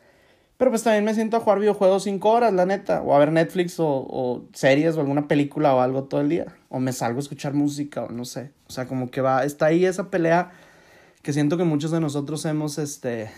Pero 0.58 0.72
pues 0.72 0.82
también 0.82 1.06
me 1.06 1.14
siento 1.14 1.38
a 1.38 1.40
jugar 1.40 1.60
videojuegos 1.60 2.04
cinco 2.04 2.32
horas, 2.32 2.52
la 2.54 2.66
neta, 2.66 3.02
o 3.04 3.14
a 3.14 3.20
ver 3.20 3.32
Netflix, 3.32 3.80
o, 3.80 3.88
o 3.88 4.46
series, 4.54 4.98
o 4.98 5.02
alguna 5.02 5.28
película 5.28 5.76
o 5.76 5.82
algo 5.82 6.06
todo 6.06 6.22
el 6.22 6.30
día, 6.30 6.48
o 6.70 6.80
me 6.80 6.94
salgo 6.94 7.20
a 7.20 7.22
escuchar 7.22 7.54
música, 7.54 8.04
o 8.04 8.10
no 8.10 8.26
sé, 8.26 8.52
o 8.68 8.72
sea, 8.72 8.88
como 8.88 9.12
que 9.12 9.22
va, 9.22 9.44
está 9.44 9.68
ahí 9.68 9.86
esa 9.86 10.10
pelea 10.10 10.52
que 11.22 11.34
siento 11.34 11.58
que 11.58 11.64
muchos 11.66 11.92
de 11.92 12.00
nosotros 12.00 12.44
hemos, 12.46 12.80
este, 12.80 13.30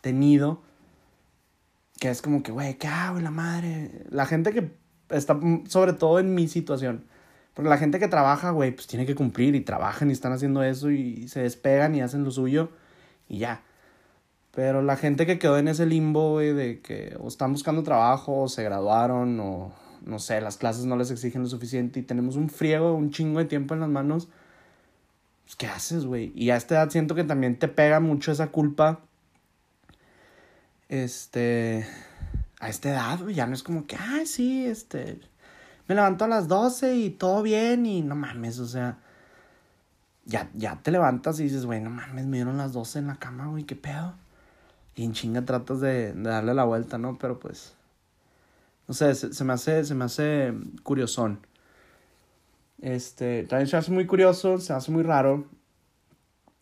tenido, 0.00 0.62
que 1.98 2.10
es 2.10 2.22
como 2.22 2.42
que, 2.42 2.52
güey, 2.52 2.74
¿qué 2.78 2.86
hago, 2.86 3.20
la 3.20 3.30
madre? 3.30 4.04
La 4.10 4.26
gente 4.26 4.52
que 4.52 4.70
está 5.10 5.38
sobre 5.68 5.92
todo 5.92 6.18
en 6.18 6.34
mi 6.34 6.48
situación. 6.48 7.04
Porque 7.54 7.68
la 7.68 7.78
gente 7.78 7.98
que 7.98 8.08
trabaja, 8.08 8.50
güey, 8.50 8.70
pues 8.70 8.86
tiene 8.86 9.06
que 9.06 9.14
cumplir 9.14 9.54
y 9.54 9.60
trabajan 9.60 10.10
y 10.10 10.12
están 10.12 10.32
haciendo 10.32 10.62
eso 10.62 10.90
y 10.90 11.28
se 11.28 11.42
despegan 11.42 11.94
y 11.94 12.00
hacen 12.00 12.24
lo 12.24 12.30
suyo 12.30 12.70
y 13.28 13.38
ya. 13.38 13.62
Pero 14.52 14.82
la 14.82 14.96
gente 14.96 15.26
que 15.26 15.38
quedó 15.38 15.58
en 15.58 15.68
ese 15.68 15.86
limbo, 15.86 16.32
güey, 16.32 16.52
de 16.52 16.80
que 16.80 17.16
o 17.20 17.28
están 17.28 17.52
buscando 17.52 17.82
trabajo 17.82 18.42
o 18.42 18.48
se 18.48 18.62
graduaron 18.62 19.38
o 19.40 19.72
no 20.04 20.18
sé, 20.18 20.40
las 20.40 20.56
clases 20.56 20.86
no 20.86 20.96
les 20.96 21.10
exigen 21.10 21.42
lo 21.42 21.48
suficiente 21.48 22.00
y 22.00 22.02
tenemos 22.02 22.36
un 22.36 22.48
friego, 22.48 22.94
un 22.94 23.10
chingo 23.10 23.38
de 23.38 23.44
tiempo 23.44 23.74
en 23.74 23.80
las 23.80 23.88
manos, 23.88 24.28
pues, 25.44 25.56
¿qué 25.56 25.66
haces, 25.66 26.04
güey? 26.04 26.32
Y 26.34 26.50
a 26.50 26.56
esta 26.56 26.76
edad 26.76 26.90
siento 26.90 27.14
que 27.14 27.24
también 27.24 27.58
te 27.58 27.68
pega 27.68 28.00
mucho 28.00 28.32
esa 28.32 28.48
culpa. 28.48 29.00
Este 30.88 31.86
a 32.60 32.68
esta 32.68 32.90
edad, 32.90 33.26
ya 33.28 33.46
no 33.46 33.54
es 33.54 33.62
como 33.62 33.86
que, 33.86 33.96
ay, 33.96 34.26
sí, 34.26 34.66
este, 34.66 35.20
me 35.88 35.94
levanto 35.94 36.26
a 36.26 36.28
las 36.28 36.46
12 36.46 36.94
y 36.94 37.10
todo 37.10 37.42
bien 37.42 37.86
y 37.86 38.02
no 38.02 38.14
mames, 38.14 38.58
o 38.58 38.66
sea, 38.66 38.98
ya, 40.26 40.50
ya 40.54 40.80
te 40.82 40.90
levantas 40.90 41.40
y 41.40 41.44
dices, 41.44 41.66
güey, 41.66 41.80
no 41.80 41.90
mames, 41.90 42.26
me 42.26 42.36
dieron 42.36 42.58
las 42.58 42.72
12 42.72 43.00
en 43.00 43.06
la 43.08 43.16
cama, 43.16 43.48
güey, 43.48 43.64
qué 43.64 43.76
pedo. 43.76 44.14
Y 44.94 45.04
en 45.04 45.12
chinga 45.14 45.44
tratas 45.44 45.80
de, 45.80 46.12
darle 46.12 46.52
la 46.52 46.64
vuelta, 46.64 46.98
¿no? 46.98 47.16
Pero 47.18 47.40
pues, 47.40 47.74
no 48.86 48.94
sé, 48.94 49.14
se, 49.14 49.44
me 49.44 49.54
hace, 49.54 49.84
se 49.84 49.94
me 49.94 50.04
hace 50.04 50.52
curiosón. 50.82 51.46
Este, 52.82 53.44
también 53.44 53.66
se 53.66 53.76
hace 53.76 53.90
muy 53.90 54.06
curioso, 54.06 54.58
se 54.58 54.74
hace 54.74 54.90
muy 54.92 55.02
raro, 55.02 55.46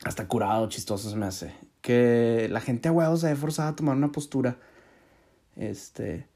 hasta 0.04 0.28
curado, 0.28 0.68
chistoso 0.68 1.10
se 1.10 1.16
me 1.16 1.26
hace, 1.26 1.52
que 1.80 2.48
la 2.50 2.60
gente 2.60 2.88
a 2.88 2.92
huevos 2.92 3.20
se 3.20 3.28
ve 3.28 3.36
forzada 3.36 3.70
a 3.70 3.76
tomar 3.76 3.96
una 3.96 4.12
postura. 4.12 4.56
Este, 5.58 6.26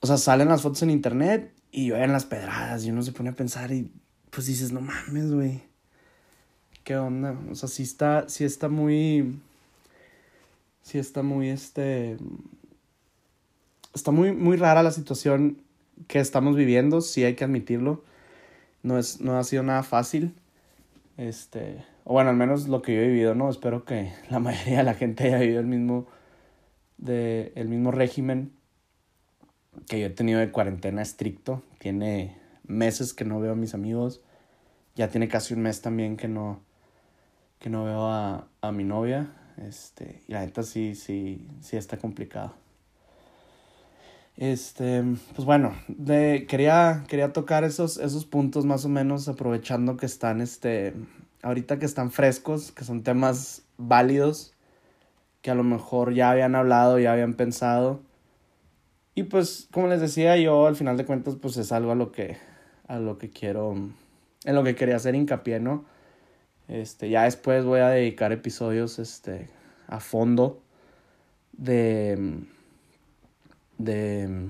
o 0.00 0.06
sea, 0.06 0.16
salen 0.16 0.48
las 0.48 0.62
fotos 0.62 0.82
en 0.82 0.90
internet 0.90 1.52
y 1.70 1.88
llueven 1.88 2.12
las 2.12 2.24
pedradas 2.24 2.84
y 2.84 2.90
uno 2.90 3.02
se 3.02 3.12
pone 3.12 3.30
a 3.30 3.36
pensar 3.36 3.72
y 3.72 3.90
pues 4.30 4.46
dices, 4.46 4.72
no 4.72 4.80
mames, 4.80 5.32
güey. 5.32 5.62
¿Qué 6.84 6.96
onda? 6.96 7.36
O 7.50 7.54
sea, 7.54 7.68
sí 7.68 7.82
está, 7.82 8.28
sí 8.28 8.44
está 8.44 8.68
muy, 8.68 9.38
sí 10.82 10.98
está 10.98 11.22
muy, 11.22 11.50
este, 11.50 12.16
está 13.94 14.10
muy, 14.10 14.32
muy 14.32 14.56
rara 14.56 14.82
la 14.82 14.90
situación 14.90 15.58
que 16.08 16.18
estamos 16.18 16.56
viviendo, 16.56 17.00
sí 17.00 17.24
hay 17.24 17.34
que 17.34 17.44
admitirlo. 17.44 18.02
No, 18.82 18.98
es, 18.98 19.20
no 19.20 19.38
ha 19.38 19.44
sido 19.44 19.62
nada 19.62 19.82
fácil. 19.82 20.34
Este, 21.16 21.84
o 22.04 22.14
bueno, 22.14 22.30
al 22.30 22.36
menos 22.36 22.68
lo 22.68 22.82
que 22.82 22.94
yo 22.94 23.00
he 23.00 23.06
vivido, 23.06 23.34
¿no? 23.34 23.48
Espero 23.48 23.84
que 23.84 24.12
la 24.30 24.38
mayoría 24.40 24.78
de 24.78 24.84
la 24.84 24.94
gente 24.94 25.24
haya 25.24 25.38
vivido 25.38 25.60
el 25.60 25.66
mismo, 25.66 26.06
de, 27.02 27.52
el 27.56 27.68
mismo 27.68 27.90
régimen 27.90 28.52
que 29.88 30.00
yo 30.00 30.06
he 30.06 30.10
tenido 30.10 30.40
de 30.40 30.50
cuarentena 30.50 31.02
estricto. 31.02 31.62
Tiene 31.78 32.36
meses 32.64 33.12
que 33.12 33.24
no 33.24 33.40
veo 33.40 33.52
a 33.52 33.56
mis 33.56 33.74
amigos. 33.74 34.22
Ya 34.94 35.08
tiene 35.08 35.28
casi 35.28 35.54
un 35.54 35.62
mes 35.62 35.82
también 35.82 36.16
que 36.16 36.28
no, 36.28 36.60
que 37.58 37.70
no 37.70 37.84
veo 37.84 38.06
a, 38.06 38.46
a 38.60 38.72
mi 38.72 38.84
novia. 38.84 39.32
Este, 39.66 40.22
y 40.28 40.32
la 40.32 40.40
neta 40.40 40.62
sí, 40.62 40.94
sí, 40.94 41.48
sí 41.60 41.76
está 41.76 41.98
complicado. 41.98 42.54
Este, 44.36 45.02
pues 45.34 45.44
bueno, 45.44 45.74
de, 45.88 46.46
quería, 46.48 47.04
quería 47.06 47.32
tocar 47.32 47.64
esos, 47.64 47.98
esos 47.98 48.24
puntos 48.24 48.64
más 48.64 48.84
o 48.84 48.88
menos 48.88 49.28
aprovechando 49.28 49.96
que 49.96 50.06
están, 50.06 50.40
este, 50.40 50.94
ahorita 51.42 51.78
que 51.78 51.86
están 51.86 52.10
frescos, 52.10 52.72
que 52.72 52.84
son 52.84 53.02
temas 53.02 53.62
válidos, 53.76 54.51
que 55.42 55.50
a 55.50 55.54
lo 55.54 55.64
mejor 55.64 56.14
ya 56.14 56.30
habían 56.30 56.54
hablado, 56.54 56.98
ya 56.98 57.12
habían 57.12 57.34
pensado. 57.34 58.00
Y 59.14 59.24
pues, 59.24 59.68
como 59.72 59.88
les 59.88 60.00
decía 60.00 60.36
yo, 60.38 60.66
al 60.66 60.76
final 60.76 60.96
de 60.96 61.04
cuentas, 61.04 61.36
pues 61.40 61.56
es 61.58 61.72
algo 61.72 61.92
a 61.92 61.94
lo 61.94 62.12
que, 62.12 62.38
a 62.88 62.98
lo 62.98 63.18
que 63.18 63.30
quiero, 63.30 63.74
en 63.74 64.54
lo 64.54 64.64
que 64.64 64.74
quería 64.74 64.96
hacer 64.96 65.14
hincapié, 65.14 65.60
¿no? 65.60 65.84
Este, 66.68 67.10
ya 67.10 67.24
después 67.24 67.64
voy 67.64 67.80
a 67.80 67.88
dedicar 67.88 68.32
episodios, 68.32 68.98
este, 68.98 69.50
a 69.88 70.00
fondo 70.00 70.62
de 71.52 72.46
de, 73.78 74.48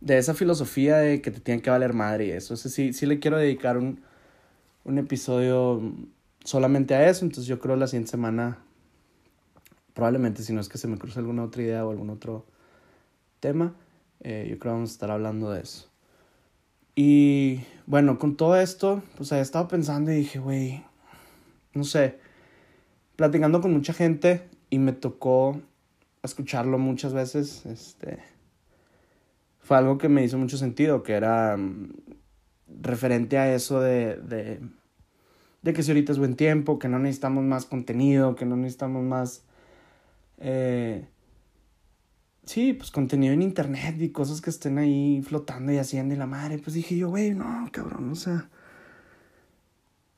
de 0.00 0.18
esa 0.18 0.34
filosofía 0.34 0.98
de 0.98 1.22
que 1.22 1.30
te 1.30 1.40
tienen 1.40 1.62
que 1.62 1.70
valer 1.70 1.92
madre 1.92 2.26
y 2.26 2.30
eso. 2.30 2.56
sí, 2.56 2.92
sí 2.92 3.06
le 3.06 3.18
quiero 3.18 3.38
dedicar 3.38 3.76
un, 3.76 4.02
un 4.84 4.98
episodio 4.98 5.80
solamente 6.46 6.94
a 6.94 7.08
eso. 7.08 7.24
Entonces 7.24 7.46
yo 7.46 7.58
creo 7.58 7.76
la 7.76 7.86
siguiente 7.86 8.12
semana, 8.12 8.58
probablemente 9.92 10.42
si 10.42 10.52
no 10.52 10.60
es 10.60 10.68
que 10.68 10.78
se 10.78 10.88
me 10.88 10.96
cruce 10.96 11.18
alguna 11.18 11.44
otra 11.44 11.62
idea 11.62 11.84
o 11.84 11.90
algún 11.90 12.08
otro 12.08 12.46
tema, 13.40 13.74
eh, 14.20 14.46
yo 14.48 14.58
creo 14.58 14.74
vamos 14.74 14.90
a 14.90 14.92
estar 14.94 15.10
hablando 15.10 15.50
de 15.50 15.60
eso. 15.60 15.90
Y 16.94 17.60
bueno, 17.84 18.18
con 18.18 18.36
todo 18.36 18.56
esto, 18.56 19.02
pues 19.16 19.30
había 19.32 19.42
estado 19.42 19.68
pensando 19.68 20.10
y 20.10 20.16
dije, 20.16 20.38
güey, 20.38 20.82
no 21.74 21.84
sé, 21.84 22.18
platicando 23.16 23.60
con 23.60 23.72
mucha 23.72 23.92
gente 23.92 24.48
y 24.70 24.78
me 24.78 24.92
tocó 24.92 25.60
escucharlo 26.22 26.78
muchas 26.78 27.12
veces, 27.12 27.66
este, 27.66 28.18
fue 29.60 29.76
algo 29.76 29.98
que 29.98 30.08
me 30.08 30.24
hizo 30.24 30.38
mucho 30.38 30.56
sentido, 30.56 31.02
que 31.02 31.12
era 31.12 31.56
mm, 31.56 31.92
referente 32.80 33.36
a 33.36 33.54
eso 33.54 33.80
de, 33.80 34.16
de, 34.16 34.60
de, 35.66 35.72
que 35.72 35.82
si 35.82 35.90
ahorita 35.90 36.12
es 36.12 36.18
buen 36.18 36.36
tiempo, 36.36 36.78
que 36.78 36.88
no 36.88 36.98
necesitamos 36.98 37.44
más 37.44 37.66
contenido, 37.66 38.34
que 38.34 38.46
no 38.46 38.56
necesitamos 38.56 39.04
más, 39.04 39.42
eh, 40.38 41.06
sí, 42.44 42.72
pues 42.72 42.90
contenido 42.90 43.32
en 43.34 43.42
internet 43.42 44.00
y 44.00 44.10
cosas 44.10 44.40
que 44.40 44.50
estén 44.50 44.78
ahí 44.78 45.22
flotando 45.22 45.72
y 45.72 45.78
haciendo 45.78 46.14
y 46.14 46.18
la 46.18 46.26
madre, 46.26 46.58
pues 46.58 46.74
dije 46.74 46.96
yo, 46.96 47.10
güey, 47.10 47.34
no, 47.34 47.68
cabrón, 47.72 48.10
o 48.10 48.14
sea, 48.14 48.48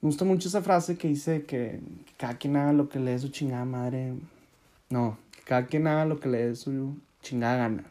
me 0.00 0.08
gusta 0.08 0.24
mucho 0.24 0.48
esa 0.48 0.62
frase 0.62 0.96
que 0.96 1.08
dice 1.08 1.42
que, 1.42 1.80
que 2.06 2.12
cada 2.16 2.38
quien 2.38 2.56
haga 2.56 2.72
lo 2.72 2.88
que 2.88 3.00
le 3.00 3.12
dé 3.12 3.18
su 3.18 3.28
chingada 3.28 3.64
madre, 3.64 4.14
no, 4.90 5.18
cada 5.44 5.66
quien 5.66 5.86
haga 5.86 6.04
lo 6.04 6.20
que 6.20 6.28
le 6.28 6.48
dé 6.48 6.56
su 6.56 6.96
chingada 7.22 7.56
gana. 7.56 7.84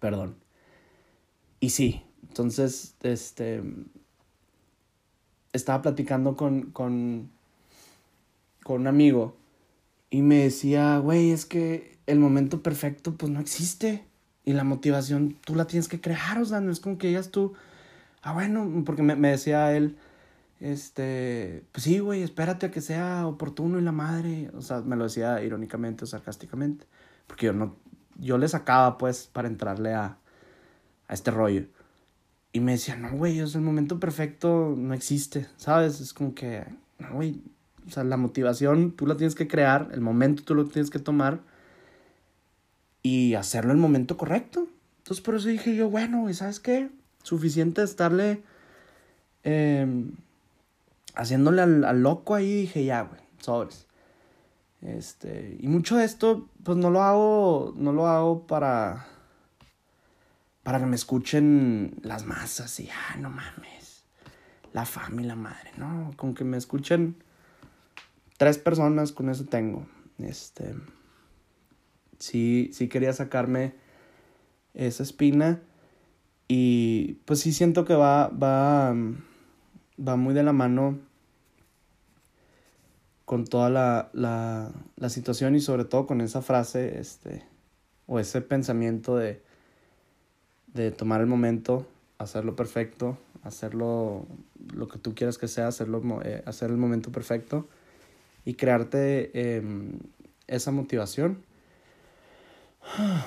Perdón. 0.00 0.36
Y 1.60 1.70
sí, 1.70 2.02
entonces, 2.28 2.94
este, 3.02 3.62
estaba 5.56 5.82
platicando 5.82 6.36
con, 6.36 6.70
con, 6.70 7.30
con 8.62 8.82
un 8.82 8.86
amigo 8.86 9.36
y 10.10 10.22
me 10.22 10.44
decía, 10.44 10.98
güey, 10.98 11.30
es 11.30 11.46
que 11.46 11.98
el 12.06 12.18
momento 12.18 12.62
perfecto 12.62 13.14
pues 13.14 13.30
no 13.30 13.40
existe. 13.40 14.04
Y 14.44 14.52
la 14.52 14.64
motivación 14.64 15.36
tú 15.44 15.56
la 15.56 15.66
tienes 15.66 15.88
que 15.88 16.00
crear, 16.00 16.38
o 16.38 16.44
sea, 16.44 16.60
no 16.60 16.70
es 16.70 16.78
como 16.78 16.98
que 16.98 17.08
digas 17.08 17.30
tú, 17.30 17.54
ah, 18.22 18.32
bueno, 18.32 18.84
porque 18.84 19.02
me, 19.02 19.16
me 19.16 19.30
decía 19.30 19.76
él, 19.76 19.96
este, 20.60 21.64
pues 21.72 21.84
sí, 21.84 21.98
güey, 21.98 22.22
espérate 22.22 22.66
a 22.66 22.70
que 22.70 22.80
sea 22.80 23.26
oportuno 23.26 23.78
y 23.78 23.82
la 23.82 23.92
madre, 23.92 24.50
o 24.54 24.62
sea, 24.62 24.80
me 24.82 24.96
lo 24.96 25.04
decía 25.04 25.42
irónicamente 25.42 26.04
o 26.04 26.06
sarcásticamente, 26.06 26.86
porque 27.26 27.46
yo 27.46 27.52
no, 27.52 27.74
yo 28.18 28.38
le 28.38 28.48
sacaba 28.48 28.98
pues 28.98 29.26
para 29.26 29.48
entrarle 29.48 29.94
a, 29.94 30.18
a 31.08 31.14
este 31.14 31.30
rollo. 31.32 31.66
Y 32.56 32.60
me 32.60 32.72
decía, 32.72 32.96
no, 32.96 33.10
güey, 33.10 33.38
es 33.38 33.54
el 33.54 33.60
momento 33.60 34.00
perfecto 34.00 34.74
no 34.78 34.94
existe, 34.94 35.46
¿sabes? 35.58 36.00
Es 36.00 36.14
como 36.14 36.34
que, 36.34 36.64
no, 36.98 37.12
güey, 37.12 37.42
o 37.86 37.90
sea, 37.90 38.02
la 38.02 38.16
motivación 38.16 38.92
tú 38.92 39.06
la 39.06 39.18
tienes 39.18 39.34
que 39.34 39.46
crear, 39.46 39.90
el 39.92 40.00
momento 40.00 40.42
tú 40.42 40.54
lo 40.54 40.64
tienes 40.64 40.88
que 40.88 40.98
tomar 40.98 41.40
y 43.02 43.34
hacerlo 43.34 43.72
en 43.72 43.76
el 43.76 43.82
momento 43.82 44.16
correcto. 44.16 44.68
Entonces 45.00 45.22
por 45.22 45.34
eso 45.34 45.48
dije 45.48 45.76
yo, 45.76 45.90
bueno, 45.90 46.22
güey, 46.22 46.32
¿sabes 46.32 46.58
qué? 46.58 46.88
Suficiente 47.22 47.82
estarle... 47.82 48.42
Eh, 49.44 50.06
haciéndole 51.14 51.60
al, 51.60 52.02
loco 52.02 52.34
ahí, 52.34 52.62
dije, 52.62 52.86
ya, 52.86 53.02
güey, 53.02 53.20
sobres. 53.38 53.86
Este, 54.80 55.58
y 55.60 55.68
mucho 55.68 55.98
de 55.98 56.06
esto, 56.06 56.48
pues 56.62 56.78
no 56.78 56.88
lo 56.88 57.02
hago, 57.02 57.74
no 57.76 57.92
lo 57.92 58.06
hago 58.06 58.46
para, 58.46 59.08
para 60.66 60.80
que 60.80 60.86
me 60.86 60.96
escuchen 60.96 61.94
las 62.02 62.26
masas 62.26 62.80
y, 62.80 62.88
ah, 62.90 63.16
no 63.20 63.30
mames, 63.30 64.02
la 64.72 64.84
fama 64.84 65.22
y 65.22 65.24
la 65.24 65.36
madre, 65.36 65.70
no, 65.76 66.10
con 66.16 66.34
que 66.34 66.42
me 66.42 66.56
escuchen 66.56 67.22
tres 68.36 68.58
personas, 68.58 69.12
con 69.12 69.28
eso 69.28 69.44
tengo. 69.44 69.86
Este, 70.18 70.74
sí, 72.18 72.70
sí 72.72 72.88
quería 72.88 73.12
sacarme 73.12 73.74
esa 74.74 75.04
espina 75.04 75.62
y 76.48 77.20
pues 77.26 77.38
sí 77.38 77.52
siento 77.52 77.84
que 77.84 77.94
va, 77.94 78.26
va, 78.26 78.92
va 78.92 80.16
muy 80.16 80.34
de 80.34 80.42
la 80.42 80.52
mano 80.52 80.98
con 83.24 83.44
toda 83.44 83.70
la, 83.70 84.10
la, 84.14 84.72
la, 84.96 85.10
situación 85.10 85.54
y 85.54 85.60
sobre 85.60 85.84
todo 85.84 86.08
con 86.08 86.20
esa 86.20 86.42
frase, 86.42 86.98
este, 86.98 87.46
o 88.08 88.18
ese 88.18 88.40
pensamiento 88.40 89.16
de, 89.16 89.45
de 90.76 90.90
tomar 90.92 91.20
el 91.20 91.26
momento, 91.26 91.86
hacerlo 92.18 92.54
perfecto, 92.54 93.18
hacerlo 93.42 94.26
lo 94.74 94.88
que 94.88 94.98
tú 94.98 95.14
quieras 95.14 95.38
que 95.38 95.48
sea, 95.48 95.68
hacerlo, 95.68 96.02
eh, 96.22 96.42
hacer 96.46 96.70
el 96.70 96.76
momento 96.76 97.10
perfecto 97.10 97.68
y 98.44 98.54
crearte 98.54 99.56
em, 99.56 99.98
esa 100.46 100.70
motivación. 100.70 101.42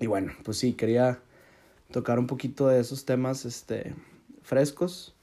Y 0.00 0.06
bueno, 0.08 0.32
pues 0.42 0.58
sí, 0.58 0.72
quería 0.72 1.20
tocar 1.92 2.18
un 2.18 2.26
poquito 2.26 2.66
de 2.66 2.80
esos 2.80 3.04
temas 3.04 3.44
este, 3.44 3.94
frescos 4.42 5.14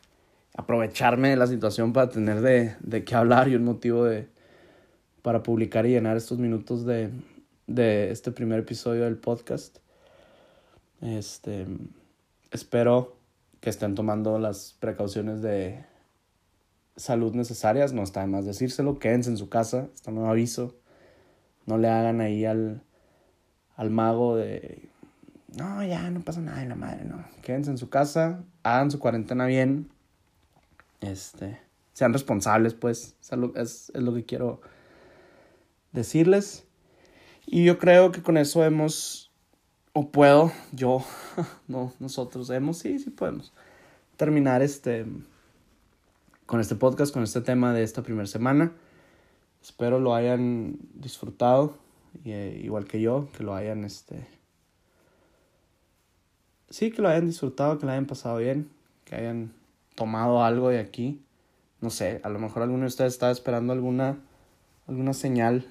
aprovecharme 0.60 1.30
de 1.30 1.36
la 1.38 1.48
situación 1.48 1.94
para 1.94 2.10
tener 2.10 2.42
de, 2.42 2.76
de 2.82 3.04
qué 3.06 3.16
hablar 3.16 3.48
y 3.48 3.56
un 3.56 3.64
motivo 3.64 4.04
de, 4.04 4.28
para 5.22 5.42
publicar 5.42 5.86
y 5.86 5.92
llenar 5.92 6.18
estos 6.18 6.38
minutos 6.38 6.86
de, 6.86 7.12
de 7.68 8.12
este 8.12 8.32
primer 8.32 8.60
episodio 8.60 9.06
del 9.06 9.16
podcast. 9.16 9.78
Este, 11.02 11.66
espero 12.52 13.16
que 13.62 13.70
estén 13.70 13.96
tomando 13.96 14.40
las 14.40 14.76
precauciones 14.80 15.42
de 15.42 15.86
salud 16.96 17.34
necesarias, 17.34 17.94
no 17.94 18.04
está 18.04 18.22
de 18.22 18.28
más 18.28 18.46
decírselo, 18.46 19.00
quédense 19.00 19.30
en 19.30 19.38
su 19.38 19.50
casa, 19.50 19.90
está 19.94 20.12
nuevo 20.12 20.30
aviso, 20.30 20.76
no 21.66 21.78
le 21.78 21.88
hagan 21.88 22.20
ahí 22.20 22.46
al, 22.46 22.82
al 23.76 23.90
mago 23.90 24.36
de, 24.36 24.90
no, 25.56 25.84
ya 25.84 26.10
no 26.10 26.22
pasa 26.22 26.42
nada 26.42 26.62
en 26.62 26.70
la 26.70 26.76
madre, 26.76 27.06
no, 27.06 27.24
quédense 27.42 27.72
en 27.72 27.78
su 27.78 27.90
casa, 27.90 28.44
hagan 28.64 28.92
su 28.92 29.00
cuarentena 29.00 29.46
bien, 29.46 29.90
este, 31.00 31.60
sean 31.94 32.14
responsables, 32.14 32.74
pues, 32.74 33.16
es, 33.56 33.92
es 33.94 34.02
lo 34.02 34.14
que 34.14 34.26
quiero 34.26 34.62
decirles. 35.92 36.66
Y 37.46 37.66
yo 37.66 37.80
creo 37.80 38.12
que 38.12 38.22
con 38.22 38.38
eso 38.38 38.64
hemos 38.64 39.29
o 39.94 40.12
puedo, 40.12 40.52
yo, 40.72 41.04
no, 41.68 41.94
nosotros 42.00 42.50
hemos, 42.50 42.78
sí, 42.78 43.00
sí 43.00 43.10
podemos 43.10 43.54
terminar 44.18 44.62
este 44.62 45.06
con 46.46 46.60
este 46.60 46.76
podcast, 46.76 47.14
con 47.14 47.22
este 47.22 47.42
tema 47.42 47.74
de 47.74 47.84
esta 47.84 48.02
primera 48.02 48.26
semana. 48.26 48.72
Espero 49.62 50.00
lo 50.00 50.16
hayan 50.16 50.78
disfrutado, 50.96 51.78
eh, 52.26 52.60
igual 52.64 52.86
que 52.86 53.00
yo, 53.02 53.30
que 53.38 53.44
lo 53.44 53.54
hayan, 53.54 53.84
este... 53.84 54.26
Sí, 56.72 56.90
que 56.90 57.04
lo 57.04 57.10
hayan 57.10 57.28
disfrutado, 57.28 57.78
que 57.78 57.86
lo 57.86 57.92
hayan 57.92 58.08
pasado 58.08 58.38
bien, 58.38 58.68
que 59.06 59.16
hayan 59.16 59.54
tomado 59.94 60.44
algo 60.44 60.70
de 60.70 60.80
aquí. 60.80 61.22
No 61.82 61.92
sé, 61.92 62.20
a 62.24 62.30
lo 62.30 62.40
mejor 62.40 62.64
alguno 62.64 62.82
de 62.82 62.88
ustedes 62.88 63.14
estaba 63.14 63.32
esperando 63.32 63.72
alguna, 63.72 64.18
alguna 64.88 65.14
señal. 65.14 65.68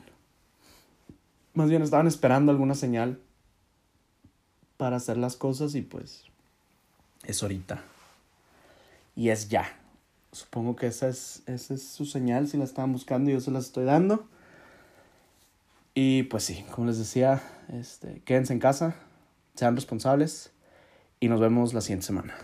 Más 1.54 1.70
bien 1.70 1.82
estaban 1.82 2.06
esperando 2.06 2.52
alguna 2.52 2.76
señal 2.76 3.18
para 4.78 4.96
hacer 4.96 5.18
las 5.18 5.36
cosas 5.36 5.74
y 5.74 5.82
pues 5.82 6.24
es 7.24 7.42
ahorita. 7.42 7.84
Y 9.14 9.28
es 9.28 9.50
ya. 9.50 9.76
Supongo 10.32 10.76
que 10.76 10.86
esa 10.86 11.08
es, 11.08 11.42
esa 11.46 11.74
es 11.74 11.82
su 11.82 12.06
señal 12.06 12.48
si 12.48 12.56
la 12.56 12.64
estaban 12.64 12.92
buscando 12.92 13.28
y 13.28 13.34
yo 13.34 13.40
se 13.40 13.50
las 13.50 13.66
estoy 13.66 13.84
dando. 13.84 14.26
Y 15.94 16.22
pues 16.24 16.44
sí, 16.44 16.64
como 16.70 16.86
les 16.86 16.98
decía, 16.98 17.42
este, 17.72 18.22
quédense 18.24 18.52
en 18.52 18.60
casa, 18.60 18.94
sean 19.56 19.74
responsables 19.74 20.52
y 21.18 21.28
nos 21.28 21.40
vemos 21.40 21.74
la 21.74 21.80
siguiente 21.80 22.06
semana. 22.06 22.34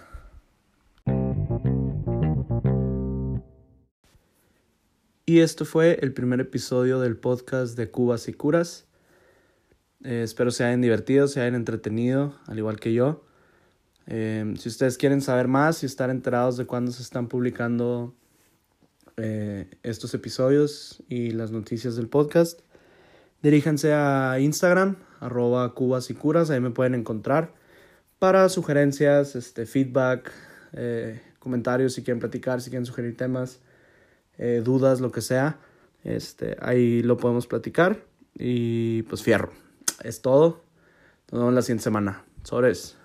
Y 5.27 5.41
esto 5.41 5.65
fue 5.65 5.99
el 6.03 6.13
primer 6.13 6.41
episodio 6.41 6.99
del 7.01 7.17
podcast 7.17 7.77
de 7.77 7.91
Cubas 7.91 8.29
y 8.29 8.35
Curas. 8.35 8.87
Eh, 10.05 10.23
espero 10.23 10.51
se 10.51 10.65
hayan 10.65 10.81
divertido, 10.81 11.27
se 11.29 11.41
hayan 11.41 11.55
entretenido, 11.55 12.35
al 12.47 12.59
igual 12.59 12.79
que 12.79 12.93
yo. 12.93 13.25
Em, 14.07 14.57
si 14.57 14.69
ustedes 14.69 14.99
quieren 14.99 15.23
saber 15.23 15.49
más 15.49 15.83
y 15.83 15.87
estar 15.87 16.11
enterados 16.11 16.57
de 16.57 16.67
cuándo 16.67 16.93
se 16.93 17.03
están 17.03 17.29
publicando 17.29 18.15
eh, 19.17 19.67
estos 19.83 20.13
episodios 20.13 21.03
y 21.09 21.31
las 21.31 21.51
noticias 21.51 21.97
del 21.97 22.09
podcast, 22.09 22.61
diríjanse 23.43 23.95
a 23.95 24.39
Instagram, 24.41 24.97
arroba 25.21 25.73
cubas 25.75 26.11
y 26.11 26.15
curas, 26.15 26.51
ahí 26.51 26.61
me 26.61 26.71
pueden 26.71 26.95
encontrar 26.95 27.53
para 28.19 28.49
sugerencias, 28.49 29.37
este, 29.37 29.67
feedback, 29.67 30.33
eh, 30.73 31.21
comentarios 31.39 31.95
si 31.95 32.03
quieren 32.03 32.21
platicar, 32.21 32.61
si 32.61 32.71
quieren 32.71 32.87
sugerir 32.87 33.17
temas, 33.17 33.61
eh, 34.39 34.63
dudas, 34.65 35.01
lo 35.01 35.13
que 35.13 35.21
sea. 35.21 35.59
Este, 36.05 36.57
ahí 36.61 37.03
lo 37.03 37.17
podemos 37.17 37.47
platicar. 37.47 38.03
Y 38.37 39.03
pues 39.05 39.23
fierro. 39.23 39.64
Es 40.03 40.23
todo. 40.23 40.61
Nos 41.31 41.41
vemos 41.41 41.55
la 41.55 41.63
siguiente 41.63 41.85
semana. 41.85 42.25
Sores. 42.43 42.97